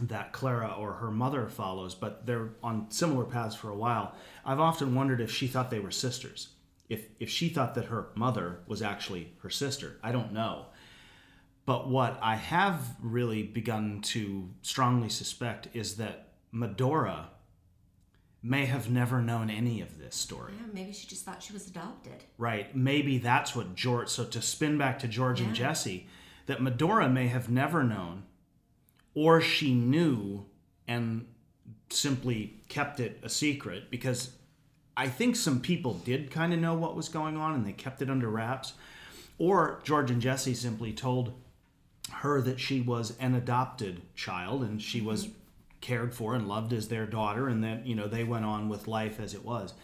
that 0.00 0.32
Clara 0.32 0.74
or 0.78 0.92
her 0.94 1.10
mother 1.10 1.48
follows, 1.48 1.94
but 1.94 2.24
they're 2.24 2.50
on 2.62 2.90
similar 2.90 3.24
paths 3.24 3.56
for 3.56 3.70
a 3.70 3.76
while. 3.76 4.14
I've 4.44 4.60
often 4.60 4.94
wondered 4.94 5.20
if 5.20 5.30
she 5.30 5.48
thought 5.48 5.70
they 5.70 5.80
were 5.80 5.90
sisters. 5.90 6.48
If, 6.88 7.06
if 7.18 7.28
she 7.28 7.48
thought 7.48 7.74
that 7.74 7.86
her 7.86 8.08
mother 8.14 8.60
was 8.66 8.80
actually 8.80 9.34
her 9.42 9.50
sister. 9.50 9.98
I 10.02 10.12
don't 10.12 10.32
know. 10.32 10.66
But 11.66 11.88
what 11.90 12.18
I 12.22 12.36
have 12.36 12.96
really 13.02 13.42
begun 13.42 14.00
to 14.02 14.48
strongly 14.62 15.10
suspect 15.10 15.68
is 15.74 15.96
that 15.96 16.28
Medora 16.50 17.28
may 18.42 18.66
have 18.66 18.88
never 18.88 19.20
known 19.20 19.50
any 19.50 19.80
of 19.80 19.98
this 19.98 20.14
story. 20.14 20.52
Yeah, 20.56 20.66
maybe 20.72 20.92
she 20.92 21.06
just 21.06 21.24
thought 21.24 21.42
she 21.42 21.52
was 21.52 21.68
adopted. 21.68 22.24
Right. 22.36 22.74
Maybe 22.74 23.18
that's 23.18 23.54
what 23.54 23.74
George. 23.74 24.08
So 24.08 24.24
to 24.24 24.40
spin 24.40 24.78
back 24.78 24.98
to 25.00 25.08
George 25.08 25.40
and 25.40 25.54
Jesse, 25.54 26.06
that 26.46 26.62
Medora 26.62 27.08
may 27.08 27.26
have 27.28 27.50
never 27.50 27.82
known, 27.82 28.22
or 29.14 29.40
she 29.40 29.74
knew 29.74 30.46
and 30.86 31.26
simply 31.90 32.54
kept 32.68 33.00
it 33.00 33.18
a 33.22 33.28
secret 33.28 33.90
because 33.90 34.30
I 34.96 35.08
think 35.08 35.36
some 35.36 35.60
people 35.60 35.94
did 35.94 36.30
kind 36.30 36.52
of 36.52 36.60
know 36.60 36.74
what 36.74 36.96
was 36.96 37.08
going 37.08 37.36
on 37.36 37.54
and 37.54 37.66
they 37.66 37.72
kept 37.72 38.02
it 38.02 38.10
under 38.10 38.28
wraps. 38.28 38.72
Or 39.38 39.80
George 39.84 40.10
and 40.10 40.20
Jesse 40.20 40.54
simply 40.54 40.92
told 40.92 41.34
her 42.10 42.40
that 42.40 42.58
she 42.58 42.80
was 42.80 43.16
an 43.20 43.34
adopted 43.34 44.02
child 44.14 44.62
and 44.62 44.80
she 44.82 45.00
was 45.00 45.26
mm-hmm. 45.26 45.34
Cared 45.80 46.14
for 46.14 46.34
and 46.34 46.48
loved 46.48 46.72
as 46.72 46.88
their 46.88 47.06
daughter 47.06 47.48
and 47.48 47.62
that 47.64 47.86
you 47.86 47.94
know 47.94 48.08
they 48.08 48.24
went 48.24 48.44
on 48.44 48.68
with 48.68 48.88
life 48.88 49.20
as 49.20 49.34
it 49.34 49.44
was. 49.44 49.74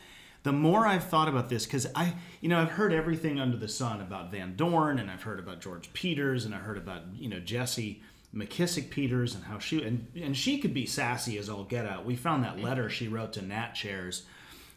The 0.43 0.53
more 0.53 0.87
i've 0.87 1.05
thought 1.05 1.29
about 1.29 1.49
this 1.49 1.65
because 1.65 1.87
i 1.95 2.13
you 2.43 2.51
know 2.51 2.61
i've 2.61 2.73
heard 2.73 2.93
everything 2.93 3.41
under 3.41 3.57
the 3.57 3.67
sun 3.67 4.03
about 4.03 4.31
van 4.31 4.57
dorn 4.57 4.99
and 4.99 5.11
i've 5.11 5.23
heard 5.23 5.39
about 5.39 5.63
george 5.63 5.91
peters 5.95 6.45
and 6.45 6.55
i 6.55 6.59
heard 6.59 6.77
about 6.77 7.01
you 7.15 7.31
know 7.31 7.41
jesse 7.41 8.03
mckissick 8.35 8.91
peters 8.91 9.35
and 9.35 9.45
how 9.45 9.59
she 9.59 9.83
and, 9.83 10.07
and 10.15 10.37
she 10.37 10.59
could 10.59 10.75
be 10.75 10.87
sassy 10.87 11.39
as 11.39 11.49
all 11.49 11.65
get 11.65 11.87
out. 11.87 12.05
We 12.05 12.17
found 12.17 12.45
that 12.45 12.61
letter 12.61 12.91
she 12.91 13.09
wrote 13.09 13.33
to 13.35 13.43
nat 13.43 13.73
cheairs. 13.73 14.27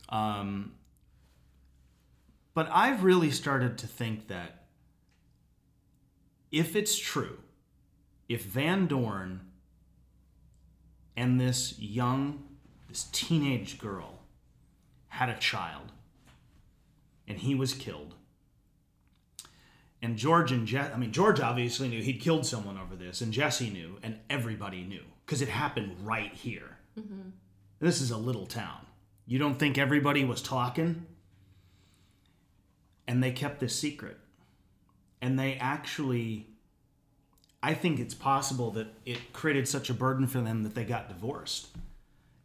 Um, 0.09 0.73
but 2.53 2.69
i've 2.71 3.03
really 3.03 3.31
started 3.31 3.77
to 3.79 3.87
think 3.87 4.27
that 4.27 4.67
if 6.51 6.75
it's 6.75 6.97
true 6.97 7.39
if 8.29 8.43
Van 8.43 8.87
Dorn 8.87 9.41
and 11.17 11.41
this 11.41 11.77
young, 11.77 12.45
this 12.87 13.09
teenage 13.11 13.77
girl 13.77 14.19
had 15.09 15.27
a 15.27 15.37
child 15.37 15.91
and 17.27 17.39
he 17.39 17.53
was 17.53 17.73
killed, 17.73 18.13
and 20.01 20.15
George 20.15 20.51
and 20.51 20.67
Jesse, 20.67 20.93
I 20.93 20.97
mean, 20.97 21.11
George 21.11 21.39
obviously 21.39 21.89
knew 21.89 22.01
he'd 22.01 22.21
killed 22.21 22.45
someone 22.45 22.77
over 22.77 22.95
this, 22.95 23.19
and 23.19 23.33
Jesse 23.33 23.69
knew, 23.69 23.97
and 24.03 24.17
everybody 24.29 24.83
knew 24.83 25.03
because 25.25 25.41
it 25.41 25.49
happened 25.49 25.95
right 26.03 26.33
here. 26.33 26.77
Mm-hmm. 26.97 27.29
This 27.79 27.99
is 27.99 28.11
a 28.11 28.17
little 28.17 28.45
town. 28.45 28.85
You 29.25 29.39
don't 29.39 29.59
think 29.59 29.77
everybody 29.77 30.23
was 30.23 30.41
talking? 30.41 31.05
And 33.07 33.21
they 33.21 33.31
kept 33.31 33.59
this 33.59 33.75
secret. 33.75 34.17
And 35.21 35.37
they 35.37 35.55
actually 35.55 36.47
I 37.63 37.73
think 37.73 37.99
it's 37.99 38.13
possible 38.13 38.71
that 38.71 38.87
it 39.05 39.33
created 39.33 39.67
such 39.67 39.89
a 39.89 39.93
burden 39.93 40.27
for 40.27 40.39
them 40.41 40.63
that 40.63 40.75
they 40.75 40.85
got 40.85 41.09
divorced 41.09 41.67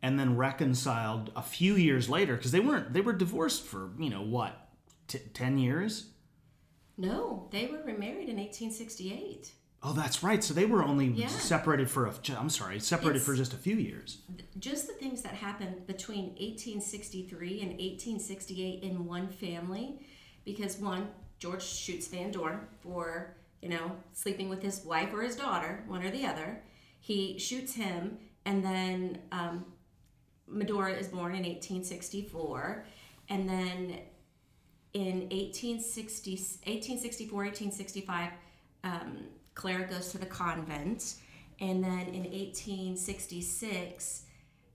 and 0.03 0.19
then 0.19 0.37
reconciled 0.37 1.31
a 1.37 1.43
few 1.43 1.75
years 1.77 2.09
later 2.09 2.37
because 2.37 2.51
they 2.53 2.61
weren't 2.61 2.93
they 2.93 3.01
were 3.03 3.13
divorced 3.13 3.63
for 3.65 3.91
you 3.99 4.11
know 4.11 4.23
what 4.23 4.69
t- 5.09 5.19
10 5.35 5.59
years 5.59 6.07
No, 6.97 7.49
they 7.51 7.67
were 7.67 7.83
remarried 7.85 8.29
in 8.29 8.37
1868. 8.37 9.53
oh 9.85 9.93
that's 9.93 10.23
right 10.23 10.43
so 10.43 10.55
they 10.55 10.65
were 10.67 10.83
only 10.83 11.07
Yeah. 11.09 11.29
separated 11.29 11.91
for 11.91 12.07
a 12.07 12.15
i'm 12.39 12.49
sorry 12.51 12.81
separated 12.81 13.17
It's- 13.19 13.27
for 13.27 13.35
just 13.37 13.53
a 13.53 13.57
few 13.57 13.77
years 13.77 14.19
Just 14.59 14.87
the 14.89 14.95
things 14.95 15.23
that 15.23 15.35
happened 15.35 15.87
between 15.87 16.35
1863 16.41 17.61
and 17.61 17.71
1868 17.73 18.83
in 18.83 19.05
one 19.07 19.29
family, 19.29 20.01
because 20.45 20.79
one, 20.79 21.09
George 21.39 21.63
shoots 21.65 22.07
Van 22.09 22.31
Dorn 22.31 22.61
for, 22.81 23.37
you 23.63 23.69
know, 23.69 23.93
sleeping 24.13 24.49
with 24.49 24.61
his 24.61 24.85
wife 24.85 25.15
or 25.15 25.23
his 25.23 25.37
daughter, 25.37 25.85
one 25.87 26.03
or 26.03 26.11
the 26.11 26.27
other. 26.27 26.63
He 27.01 27.39
shoots 27.39 27.75
him, 27.75 28.19
and 28.45 28.65
then 28.65 29.19
um, 29.31 29.65
Medora 30.47 30.93
is 30.93 31.09
born 31.09 31.35
in 31.35 31.45
1864, 31.45 32.85
and 33.29 33.49
then 33.49 34.01
in 34.93 35.21
1860, 35.31 36.33
1864, 36.33 37.39
1865, 37.39 38.31
um, 38.85 39.19
Clara 39.55 39.87
goes 39.87 40.11
to 40.13 40.19
the 40.19 40.27
convent. 40.27 41.15
And 41.61 41.83
then 41.83 42.09
in 42.09 42.25
1866, 42.25 44.25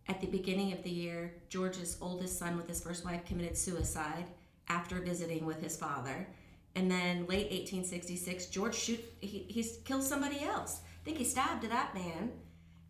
at 0.07 0.21
the 0.21 0.27
beginning 0.27 0.71
of 0.71 0.83
the 0.83 0.89
year, 0.89 1.33
George's 1.49 1.97
oldest 2.01 2.39
son 2.39 2.55
with 2.55 2.67
his 2.67 2.81
first 2.81 3.03
wife 3.03 3.25
committed 3.25 3.57
suicide 3.57 4.25
after 4.69 5.01
visiting 5.01 5.45
with 5.45 5.61
his 5.61 5.75
father. 5.75 6.27
And 6.77 6.89
then 6.91 7.25
late 7.27 7.49
1866, 7.51 8.45
George 8.47 8.75
shoot 8.75 9.03
he, 9.19 9.45
he 9.49 9.65
kills 9.83 10.07
somebody 10.07 10.41
else. 10.41 10.81
I 11.01 11.05
think 11.05 11.17
he 11.17 11.23
stabbed 11.23 11.67
that 11.69 11.95
man. 11.95 12.31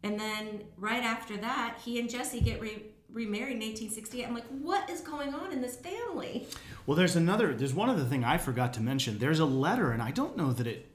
And 0.03 0.19
then 0.19 0.65
right 0.77 1.03
after 1.03 1.37
that, 1.37 1.79
he 1.83 1.99
and 1.99 2.09
Jesse 2.09 2.41
get 2.41 2.59
re- 2.59 2.83
remarried 3.11 3.55
in 3.55 3.61
1868. 3.61 4.27
I'm 4.27 4.35
like, 4.35 4.47
what 4.47 4.89
is 4.89 5.01
going 5.01 5.33
on 5.33 5.53
in 5.53 5.61
this 5.61 5.77
family? 5.77 6.47
well 6.87 6.95
there's 6.95 7.15
another 7.15 7.53
there's 7.53 7.73
one 7.73 7.89
other 7.89 8.03
thing 8.03 8.23
i 8.23 8.37
forgot 8.37 8.73
to 8.73 8.81
mention 8.81 9.19
there's 9.19 9.39
a 9.39 9.45
letter 9.45 9.91
and 9.91 10.01
i 10.01 10.09
don't 10.09 10.35
know 10.35 10.51
that 10.51 10.65
it 10.65 10.89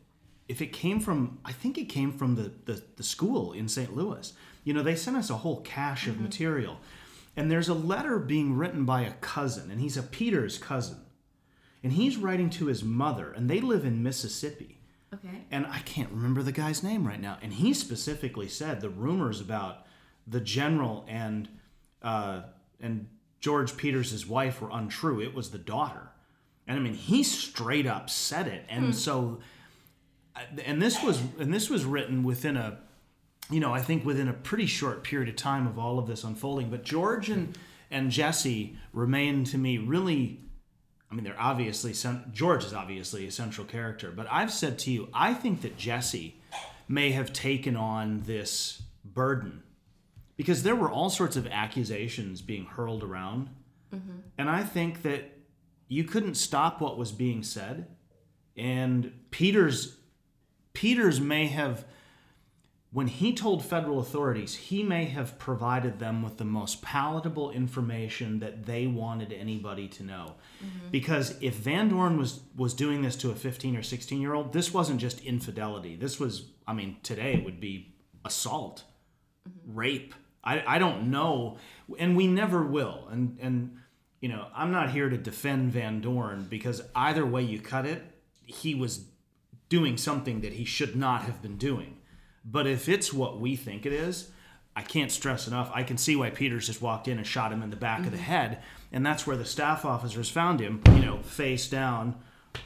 if 0.49 0.61
it 0.61 0.73
came 0.73 0.99
from 0.99 1.39
i 1.45 1.53
think 1.53 1.79
it 1.79 1.85
came 1.85 2.11
from 2.11 2.35
the 2.35 2.51
the, 2.65 2.83
the 2.97 3.03
school 3.05 3.53
in 3.53 3.69
st 3.69 3.95
louis 3.95 4.33
you 4.65 4.75
know 4.75 4.83
they 4.83 4.97
sent 4.97 5.17
us 5.17 5.31
a 5.31 5.37
whole 5.37 5.61
cache 5.61 6.09
of 6.09 6.15
mm-hmm. 6.15 6.25
material 6.25 6.81
and 7.37 7.51
there's 7.51 7.69
a 7.69 7.75
letter 7.75 8.19
being 8.19 8.57
written 8.57 8.85
by 8.85 9.03
a 9.03 9.13
cousin 9.15 9.71
and 9.71 9.81
he's 9.81 9.97
a 9.97 10.03
peter's 10.03 10.59
cousin 10.59 10.97
and 11.83 11.93
he's 11.93 12.17
writing 12.17 12.49
to 12.51 12.67
his 12.67 12.83
mother 12.85 13.33
and 13.33 13.49
they 13.51 13.61
live 13.61 13.85
in 13.85 14.03
mississippi 14.03 14.79
Okay. 15.15 15.43
and 15.51 15.67
I 15.67 15.81
can't 15.81 16.11
remember 16.11 16.43
the 16.43 16.53
guy's 16.53 16.83
name 16.83 17.07
right 17.07 17.21
now. 17.21 17.37
And 17.43 17.53
he 17.53 17.75
specifically 17.75 18.49
said 18.49 18.81
the 18.81 18.89
rumors 18.89 19.41
about 19.43 19.85
the 20.27 20.41
general 20.41 21.05
and 21.07 21.49
uh, 22.01 22.43
and 22.81 23.09
George 23.39 23.77
Peters' 23.77 24.27
wife 24.27 24.61
were 24.63 24.71
untrue. 24.73 25.21
It 25.21 25.35
was 25.35 25.51
the 25.51 25.59
daughter, 25.59 26.09
and 26.67 26.79
I 26.79 26.83
mean 26.83 26.95
he 26.95 27.23
straight 27.25 27.87
up 27.87 28.09
said 28.09 28.47
it. 28.49 28.65
And 28.71 28.95
so, 28.95 29.41
uh, 30.35 30.41
and 30.65 30.81
this 30.81 31.03
was 31.03 31.21
and 31.39 31.53
this 31.53 31.69
was 31.69 31.85
written 31.85 32.23
within 32.23 32.57
a, 32.57 32.79
you 33.51 33.61
know, 33.61 33.75
I 33.75 33.83
think 33.83 34.07
within 34.07 34.29
a 34.29 34.33
pretty 34.33 34.67
short 34.67 35.05
period 35.05 35.29
of 35.29 35.37
time 35.37 35.67
of 35.67 35.79
all 35.79 35.99
of 35.99 36.07
this 36.07 36.25
unfolding. 36.25 36.71
But 36.71 36.85
George 36.85 37.29
and 37.29 37.59
and 37.91 38.11
Jesse 38.11 38.79
remain 38.95 39.45
to 39.45 39.59
me 39.59 39.77
really 39.77 40.41
I 41.13 41.15
mean, 41.15 41.25
they're 41.25 41.37
obviously 41.39 41.93
George 42.33 42.65
is 42.65 42.73
obviously 42.73 43.27
a 43.27 43.31
central 43.31 43.67
character, 43.67 44.11
but 44.11 44.27
I've 44.31 44.51
said 44.51 44.79
to 44.81 44.91
you, 44.91 45.09
I 45.13 45.35
think 45.35 45.61
that 45.61 45.77
Jesse 45.77 46.41
may 46.89 47.11
have 47.11 47.35
taken 47.35 47.77
on 47.77 48.23
this 48.23 48.81
burden 49.05 49.63
because 50.39 50.63
there 50.63 50.75
were 50.75 50.91
all 50.91 51.11
sorts 51.11 51.37
of 51.37 51.47
accusations 51.47 52.41
being 52.41 52.65
hurled 52.65 53.05
around, 53.05 53.51
mm-hmm. 53.95 54.21
and 54.39 54.49
I 54.49 54.63
think 54.63 55.03
that 55.03 55.37
you 55.87 56.05
couldn't 56.05 56.37
stop 56.37 56.81
what 56.81 56.97
was 56.97 57.13
being 57.13 57.43
said, 57.43 57.89
and 58.57 59.13
Peter's 59.31 59.99
Peters 60.73 61.21
may 61.21 61.47
have. 61.49 61.85
When 62.93 63.07
he 63.07 63.33
told 63.33 63.65
federal 63.65 64.01
authorities, 64.01 64.55
he 64.55 64.83
may 64.83 65.07
have 65.07 65.39
provided 65.39 65.99
them 65.99 66.23
with 66.23 66.37
the 66.37 66.45
most 66.45 66.83
palatable 66.83 67.51
information 67.51 68.41
that 68.41 68.67
they 68.67 68.87
wanted 68.87 69.33
anybody 69.33 69.89
to 69.89 70.03
know. 70.03 70.35
Mm-hmm. 70.63 70.91
Because 70.91 71.35
if 71.41 71.55
Van 71.55 71.89
Dorn 71.89 72.19
was 72.19 72.41
was 72.55 72.75
doing 72.75 73.01
this 73.01 73.17
to 73.17 73.31
a 73.31 73.35
15 73.35 73.77
or 73.77 73.83
16 73.83 74.21
year 74.21 74.35
old, 74.35 74.53
this 74.53 74.75
wasn't 74.75 75.01
just 75.01 75.21
infidelity. 75.23 75.97
This 75.97 76.21
was, 76.21 76.51
I 76.67 76.75
mean, 76.75 76.99
today 77.03 77.33
it 77.33 77.45
would 77.45 77.61
be 77.61 77.95
assault, 78.27 78.85
mm-hmm. 79.49 79.75
rape. 79.75 80.15
I, 80.45 80.63
I 80.67 80.79
don't 80.79 81.11
know, 81.11 81.57
and 81.99 82.15
we 82.15 82.27
never 82.27 82.63
will. 82.63 83.09
And 83.11 83.39
and 83.41 83.79
you 84.21 84.29
know, 84.29 84.49
I'm 84.55 84.71
not 84.71 84.91
here 84.91 85.09
to 85.09 85.17
defend 85.17 85.73
Van 85.73 86.03
Dorn 86.03 86.47
because 86.51 86.83
either 86.95 87.25
way 87.25 87.43
you 87.43 87.59
cut 87.59 87.87
it, 87.87 88.03
he 88.45 88.75
was 88.75 89.07
doing 89.71 89.97
something 89.97 90.43
that 90.43 90.53
he 90.53 90.67
should 90.67 90.95
not 90.95 91.23
have 91.23 91.41
been 91.41 91.57
doing. 91.57 91.97
But 92.45 92.67
if 92.67 92.89
it's 92.89 93.13
what 93.13 93.41
we 93.41 93.57
think 93.57 93.87
it 93.87 93.93
is, 93.93 94.31
I 94.75 94.83
can't 94.83 95.13
stress 95.13 95.47
enough. 95.47 95.71
I 95.75 95.83
can 95.83 95.99
see 95.99 96.17
why 96.17 96.31
Peters 96.31 96.67
just 96.67 96.81
walked 96.81 97.07
in 97.07 97.19
and 97.19 97.27
shot 97.27 97.53
him 97.53 97.63
in 97.63 97.71
the 97.71 97.77
back 97.77 98.01
of 98.01 98.11
the 98.11 98.17
mm-hmm. 98.17 98.25
head, 98.25 98.63
and 98.91 99.05
that's 99.05 99.27
where 99.27 99.37
the 99.37 99.45
staff 99.45 99.85
officers 99.85 100.31
found 100.31 100.61
him. 100.61 100.83
You 100.87 101.03
know, 101.03 101.19
face 101.23 101.69
down 101.69 102.17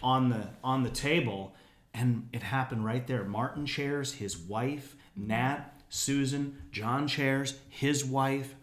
on 0.02 0.30
the 0.30 0.48
on 0.62 0.82
the 0.82 0.90
table, 0.90 1.54
and 1.92 2.28
it 2.32 2.42
happened 2.42 2.84
right 2.84 3.06
there. 3.06 3.24
Martin 3.24 3.66
Cheairs, 3.66 4.14
his 4.14 4.38
wife, 4.38 4.94
Nat, 5.16 5.72
Susan, 5.88 6.62
John 6.70 7.08
Cheairs, 7.08 7.58
his 7.68 8.04
wife, 8.04 8.54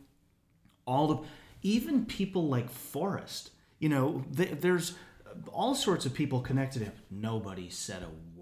all 0.86 1.12
of 1.12 1.26
even 1.62 2.06
people 2.06 2.48
like 2.48 2.70
Forrest. 2.70 3.52
You 3.80 3.90
know, 3.90 4.24
th- 4.36 4.62
there's 4.62 4.94
all 5.52 5.76
sorts 5.76 6.06
of 6.06 6.14
people 6.14 6.40
connected 6.40 6.80
to 6.80 6.86
him. 6.86 6.94
Nobody 7.12 7.70
said 7.70 8.04
a 8.04 8.08
word. 8.08 8.33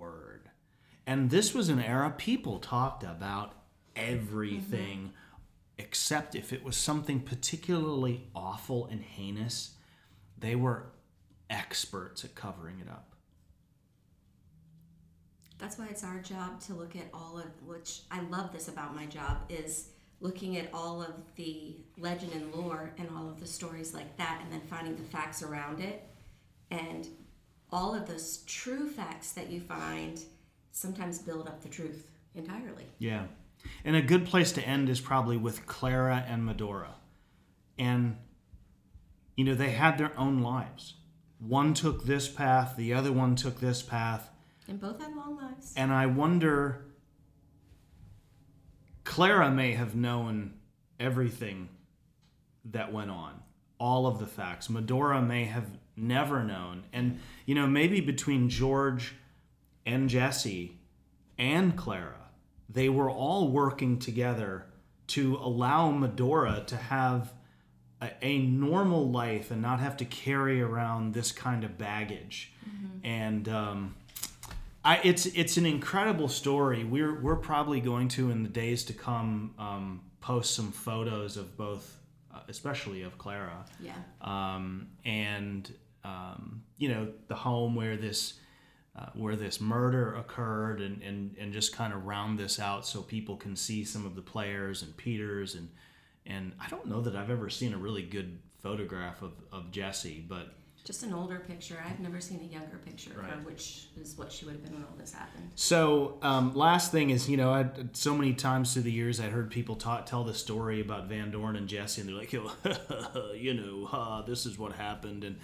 And 1.06 1.30
this 1.30 1.54
was 1.54 1.70
an 1.70 1.80
era 1.80 2.14
people 2.16 2.60
talked 2.60 3.04
about 3.04 3.54
everything 3.96 5.14
except 5.78 6.36
if 6.36 6.54
it 6.54 6.64
was 6.64 6.78
something 6.78 7.20
particularly 7.20 8.28
awful 8.36 8.86
and 8.88 9.02
heinous, 9.02 9.72
they 10.38 10.56
were 10.56 10.86
experts 11.50 12.24
at 12.24 12.36
covering 12.36 12.80
it 12.80 12.88
up. 12.88 13.16
That's 15.58 15.78
why 15.78 15.88
it's 15.90 16.04
our 16.04 16.20
job 16.20 16.60
to 16.62 16.74
look 16.74 16.96
at 16.96 17.08
all 17.14 17.38
of 17.38 17.68
which 17.68 18.02
I 18.10 18.22
love 18.22 18.52
this 18.52 18.68
about 18.68 18.96
my 18.96 19.06
job 19.06 19.38
is 19.50 19.90
looking 20.20 20.58
at 20.58 20.70
all 20.74 21.02
of 21.02 21.14
the 21.36 21.76
legend 21.98 22.32
and 22.34 22.54
lore 22.54 22.94
and 22.98 23.10
all 23.16 23.28
of 23.28 23.40
the 23.40 23.48
stories 23.48 23.94
like 23.94 24.18
that 24.18 24.42
and 24.44 24.52
then 24.52 24.62
finding 24.62 24.96
the 24.96 25.04
facts 25.04 25.44
around 25.44 25.80
it 25.80 26.08
and 26.70 27.08
all 27.72 27.96
of 27.96 28.08
those 28.08 28.44
true 28.48 28.88
facts 28.88 29.32
that 29.34 29.50
you 29.50 29.60
find 29.60 30.22
sometimes 30.71 31.19
build 31.19 31.47
up 31.47 31.62
the 31.62 31.69
truth 31.69 32.10
entirely. 32.36 32.86
Yeah. 32.99 33.25
And 33.86 33.95
a 33.95 34.01
good 34.01 34.25
place 34.25 34.51
to 34.53 34.62
end 34.62 34.89
is 34.89 34.99
probably 34.99 35.38
with 35.38 35.65
Clara 35.67 36.25
and 36.27 36.45
Medora. 36.45 36.95
And, 37.77 38.17
you 39.36 39.43
know, 39.43 39.55
they 39.55 39.71
had 39.71 39.97
their 39.97 40.17
own 40.17 40.41
lives. 40.41 40.95
One 41.39 41.73
took 41.73 42.05
this 42.05 42.27
path, 42.27 42.75
the 42.77 42.93
other 42.93 43.12
one 43.12 43.36
took 43.36 43.60
this 43.60 43.81
path. 43.81 44.29
And 44.67 44.79
both 44.79 45.01
had 45.01 45.15
long 45.15 45.38
lives. 45.38 45.73
And 45.75 45.91
I 45.91 46.05
wonder, 46.05 46.86
Clara 49.03 49.51
may 49.51 49.73
have 49.73 49.95
known 49.95 50.53
everything 50.99 51.69
that 52.65 52.93
went 52.93 53.10
on, 53.10 53.41
all 53.79 54.05
of 54.05 54.19
the 54.19 54.27
facts. 54.27 54.69
Medora 54.69 55.21
may 55.21 55.45
have 55.45 55.65
never 55.95 56.43
known. 56.43 56.84
And, 56.93 57.19
you 57.45 57.55
know, 57.55 57.65
maybe 57.65 58.01
between 58.01 58.49
George 58.49 59.15
and 59.86 60.10
Jesse 60.10 60.78
and 61.38 61.76
Clara, 61.76 62.30
they 62.70 62.89
were 62.89 63.10
all 63.10 63.50
working 63.50 64.00
together 64.00 64.65
to 65.08 65.36
allow 65.38 65.91
Medora 65.91 66.63
to 66.67 66.76
have 66.78 67.34
a, 68.02 68.10
a 68.22 68.39
normal 68.39 69.10
life 69.10 69.52
and 69.52 69.62
not 69.62 69.80
have 69.80 69.98
to 69.98 70.06
carry 70.06 70.62
around 70.62 71.13
this 71.13 71.32
kind 71.32 71.63
of 71.63 71.78
baggage. 71.78 72.54
And 73.04 73.50
um, 73.50 73.96
I, 74.86 75.00
it's 75.04 75.26
it's 75.26 75.58
an 75.58 75.65
incredible 75.65 76.28
story. 76.30 76.84
We're 76.84 77.20
we're 77.20 77.36
probably 77.36 77.82
going 77.82 78.08
to 78.10 78.30
in 78.32 78.44
the 78.44 78.50
days 78.50 78.84
to 78.86 78.94
come 78.94 79.54
um, 79.60 80.02
post 80.22 80.54
some 80.56 80.72
photos 80.72 81.36
of 81.38 81.58
both, 81.58 81.98
uh, 82.34 82.39
especially 82.48 83.02
of 83.02 83.17
Clara 83.17 83.65
Yeah. 83.80 83.94
um, 84.22 84.88
and 85.04 85.72
um, 86.04 86.63
you 86.78 86.89
know 86.89 87.10
the 87.28 87.36
home 87.36 87.76
where 87.76 87.98
this 87.98 88.36
uh, 88.97 89.06
where 89.13 89.36
this 89.36 89.62
murder 89.62 90.15
occurred 90.15 90.82
and, 90.82 91.01
and, 91.01 91.36
and 91.39 91.54
just 91.54 91.73
kind 91.73 91.93
of 91.93 92.06
round 92.06 92.38
this 92.38 92.60
out 92.60 92.86
so 92.86 93.01
people 93.01 93.38
can 93.38 93.56
see 93.56 93.86
some 93.86 94.06
of 94.06 94.15
the 94.15 94.21
players 94.21 94.82
and 94.84 94.95
Peters 94.97 95.56
and 95.56 95.69
and 96.27 96.51
I 96.60 96.69
don't 96.69 96.86
know 96.86 97.01
that 97.01 97.15
I've 97.15 97.32
ever 97.32 97.49
seen 97.49 97.73
a 97.73 97.77
really 97.77 98.04
good 98.04 98.38
photograph 98.62 99.23
of, 99.23 99.32
of 99.51 99.71
Jesse 99.71 100.23
but 100.27 100.54
Just 100.84 101.04
an 101.04 101.13
older 101.13 101.39
picture. 101.39 101.82
I've 101.84 101.99
never 101.99 102.19
seen 102.19 102.41
a 102.41 102.54
younger 102.54 102.77
picture 102.86 103.12
of 103.12 103.25
her, 103.25 103.38
which 103.43 103.88
is 103.99 104.17
what 104.17 104.32
she 104.32 104.45
would 104.45 104.56
have 104.56 104.63
been 104.63 104.73
when 104.73 104.84
all 104.84 104.95
this 104.97 105.13
happened. 105.13 105.49
So, 105.56 106.17
um, 106.21 106.54
last 106.54 106.91
thing 106.91 107.12
is, 107.12 107.30
you 107.30 107.38
know, 107.38 107.51
I 107.51 107.69
so 107.93 108.13
many 108.15 108.34
times 108.34 108.73
through 108.73 108.84
the 108.84 108.91
years 108.91 109.19
I 109.19 109.30
heard 109.30 109.49
people 109.49 109.75
talk, 109.75 110.06
tell 110.06 110.23
the 110.23 110.34
story 110.34 110.82
about 110.82 111.08
Van 111.08 111.32
Dorn 111.32 111.56
and 111.56 111.67
Jesse, 111.67 112.01
and 112.01 112.10
they're 112.10 112.17
like, 112.17 112.34
"Oh, 113.15 113.32
you 113.36 113.54
know, 113.54 113.89
uh, 113.91 114.21
this 114.23 114.45
is 114.45 114.60
what 114.60 114.73
happened," 114.73 115.23
and 115.23 115.38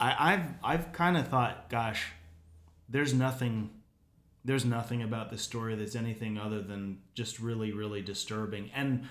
I, 0.00 0.32
I've 0.34 0.46
I've 0.64 0.92
kind 0.92 1.16
of 1.16 1.28
thought, 1.28 1.68
gosh, 1.68 2.06
there's 2.88 3.14
nothing, 3.14 3.70
there's 4.44 4.64
nothing 4.64 5.02
about 5.02 5.30
this 5.30 5.42
story 5.42 5.74
that's 5.74 5.96
anything 5.96 6.38
other 6.38 6.62
than 6.62 6.98
just 7.14 7.38
really, 7.40 7.72
really 7.72 8.02
disturbing 8.02 8.70
and 8.74 9.06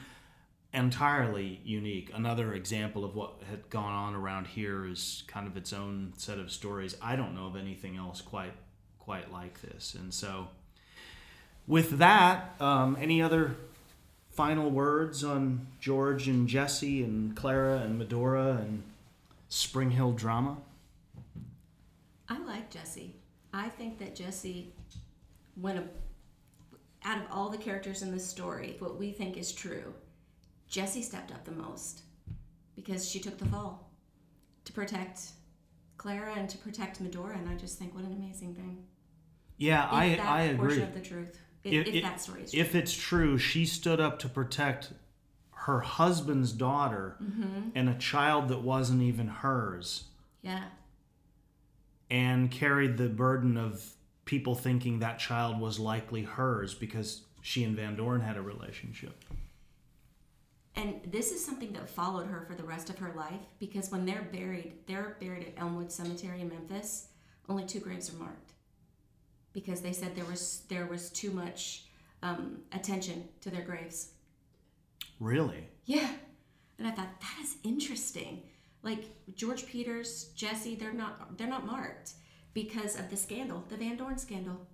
entirely 0.73 1.61
unique. 1.63 2.11
Another 2.13 2.53
example 2.53 3.05
of 3.05 3.15
what 3.15 3.41
had 3.49 3.69
gone 3.69 3.93
on 3.93 4.15
around 4.15 4.47
here 4.47 4.85
is 4.85 5.23
kind 5.27 5.47
of 5.47 5.57
its 5.57 5.73
own 5.73 6.13
set 6.17 6.39
of 6.39 6.51
stories. 6.51 6.95
I 7.01 7.15
don't 7.15 7.35
know 7.35 7.47
of 7.47 7.55
anything 7.55 7.97
else 7.97 8.21
quite 8.21 8.53
quite 8.99 9.31
like 9.31 9.61
this. 9.61 9.95
And 9.95 10.13
so, 10.13 10.49
with 11.65 11.97
that, 11.99 12.55
um, 12.59 12.97
any 12.99 13.21
other 13.21 13.55
final 14.29 14.69
words 14.69 15.23
on 15.23 15.67
George 15.79 16.27
and 16.27 16.47
Jesse 16.47 17.03
and 17.03 17.33
Clara 17.33 17.77
and 17.77 17.97
Medora 17.97 18.57
and 18.57 18.83
Spring 19.47 19.91
Hill 19.91 20.11
drama? 20.11 20.57
I 22.27 22.37
like 22.39 22.69
Jesse. 22.69 23.15
I 23.57 23.69
think 23.69 23.97
that 23.99 24.15
Jesse, 24.15 24.71
when 25.55 25.77
a, 25.77 25.83
out 27.03 27.17
of 27.17 27.23
all 27.31 27.49
the 27.49 27.57
characters 27.57 28.03
in 28.03 28.11
this 28.11 28.25
story, 28.25 28.75
what 28.79 28.97
we 28.99 29.11
think 29.11 29.35
is 29.35 29.51
true, 29.51 29.93
Jesse 30.67 31.01
stepped 31.01 31.31
up 31.31 31.43
the 31.43 31.51
most 31.51 32.01
because 32.75 33.09
she 33.09 33.19
took 33.19 33.37
the 33.39 33.45
fall 33.45 33.89
to 34.65 34.71
protect 34.73 35.21
Clara 35.97 36.33
and 36.35 36.47
to 36.49 36.57
protect 36.59 37.01
Medora, 37.01 37.35
and 37.35 37.49
I 37.49 37.55
just 37.55 37.79
think 37.79 37.95
what 37.95 38.03
an 38.03 38.13
amazing 38.13 38.53
thing. 38.53 38.83
Yeah, 39.57 39.87
If 39.87 39.93
I 39.93 40.09
that 40.17 40.25
I 40.27 40.41
agree. 40.43 40.67
portion 40.67 40.83
of 40.83 40.93
the 40.93 41.01
truth, 41.01 41.39
if, 41.63 41.73
If- 41.73 41.87
if, 41.87 41.95
if- 41.95 42.03
that 42.03 42.21
story 42.21 42.43
is 42.43 42.51
true. 42.51 42.59
If 42.61 42.75
it's 42.75 42.93
true, 42.93 43.37
she 43.39 43.65
stood 43.65 43.99
up 43.99 44.19
to 44.19 44.29
protect 44.29 44.93
her 45.51 45.79
husband's 45.79 46.51
daughter 46.51 47.15
Mm-hmm. 47.23 47.69
and 47.73 47.89
a 47.89 47.95
child 47.95 48.49
that 48.49 48.61
wasn't 48.61 49.01
even 49.01 49.27
hers. 49.27 50.03
yeah, 50.43 50.65
and 52.09 52.49
carried 52.51 52.97
the 52.97 53.09
burden 53.09 53.57
of 53.57 53.93
people 54.25 54.55
thinking 54.55 54.99
that 54.99 55.19
child 55.19 55.59
was 55.59 55.79
likely 55.79 56.23
hers 56.23 56.73
because 56.73 57.21
she 57.41 57.63
and 57.63 57.75
Van 57.75 57.95
Dorn 57.95 58.21
had 58.21 58.37
a 58.37 58.41
relationship. 58.41 59.23
And 60.75 60.99
this 61.07 61.31
is 61.31 61.43
something 61.43 61.73
that 61.73 61.89
followed 61.89 62.27
her 62.27 62.45
for 62.47 62.53
the 62.53 62.63
rest 62.63 62.89
of 62.89 62.99
her 62.99 63.11
life 63.15 63.41
because 63.57 63.91
when 63.91 64.05
they're 64.05 64.27
buried, 64.31 64.73
they're 64.85 65.17
buried 65.19 65.47
at 65.47 65.61
Elmwood 65.61 65.91
Cemetery 65.91 66.41
in 66.41 66.49
Memphis. 66.49 67.07
Only 67.49 67.65
two 67.65 67.79
graves 67.79 68.13
are 68.13 68.17
marked 68.17 68.53
because 69.53 69.81
they 69.81 69.93
said 69.93 70.15
there 70.15 70.25
was 70.25 70.61
there 70.69 70.85
was 70.85 71.09
too 71.09 71.31
much 71.31 71.85
um, 72.21 72.59
attention 72.73 73.27
to 73.41 73.49
their 73.49 73.63
graves. 73.63 74.11
Really? 75.19 75.67
Yeah, 75.85 76.11
and 76.77 76.87
I 76.87 76.91
thought 76.91 77.21
that 77.21 77.37
is 77.41 77.55
interesting. 77.63 78.43
Like 78.87 79.03
George 79.35 79.65
Peters, 79.67 80.31
Jesse, 80.33 80.75
they're 80.75 80.93
not 80.93 81.37
they're 81.37 81.53
not 81.55 81.65
marked 81.65 82.13
because 82.53 82.97
of 82.97 83.09
the 83.09 83.17
scandal, 83.17 83.65
the 83.67 83.75
Van 83.75 83.97
Dorn 83.97 84.17
scandal, 84.17 84.65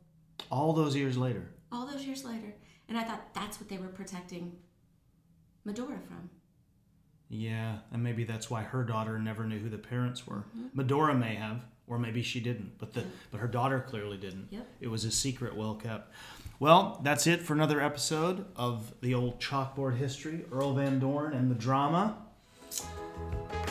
All 0.52 0.72
those 0.72 0.96
years 0.96 1.18
later. 1.18 1.50
all 1.72 1.88
those 1.88 2.06
years 2.06 2.24
later. 2.24 2.54
And 2.88 2.96
I 2.96 3.04
thought 3.06 3.34
that's 3.34 3.60
what 3.60 3.70
they 3.70 3.80
were 3.80 3.88
protecting 3.88 4.46
Medora 5.66 5.98
from. 6.08 6.30
Yeah, 7.28 7.78
and 7.92 8.04
maybe 8.04 8.24
that's 8.24 8.52
why 8.52 8.62
her 8.62 8.84
daughter 8.84 9.18
never 9.18 9.46
knew 9.46 9.58
who 9.58 9.70
the 9.70 9.80
parents 9.80 10.28
were. 10.28 10.44
Mm-hmm. 10.56 10.68
Medora 10.76 11.16
may 11.16 11.34
have, 11.34 11.62
or 11.88 11.98
maybe 11.98 12.22
she 12.22 12.40
didn't, 12.40 12.78
but 12.78 12.94
the 12.94 13.02
mm-hmm. 13.02 13.10
but 13.32 13.40
her 13.40 13.48
daughter 13.48 13.80
clearly 13.80 14.18
didn't. 14.18 14.50
Yep. 14.52 14.68
It 14.80 14.90
was 14.90 15.06
a 15.06 15.12
secret 15.12 15.56
well 15.56 15.74
kept. 15.74 16.14
Well, 16.60 17.02
that's 17.04 17.26
it 17.26 17.42
for 17.42 17.54
another 17.54 17.82
episode 17.82 18.46
of 18.56 18.94
the 19.02 19.16
old 19.16 19.42
chalkboard 19.42 19.98
history, 19.98 20.46
Earl 20.52 20.76
Van 20.76 21.00
Dorn 21.00 21.34
and 21.34 21.50
the 21.50 21.56
drama. 21.56 22.16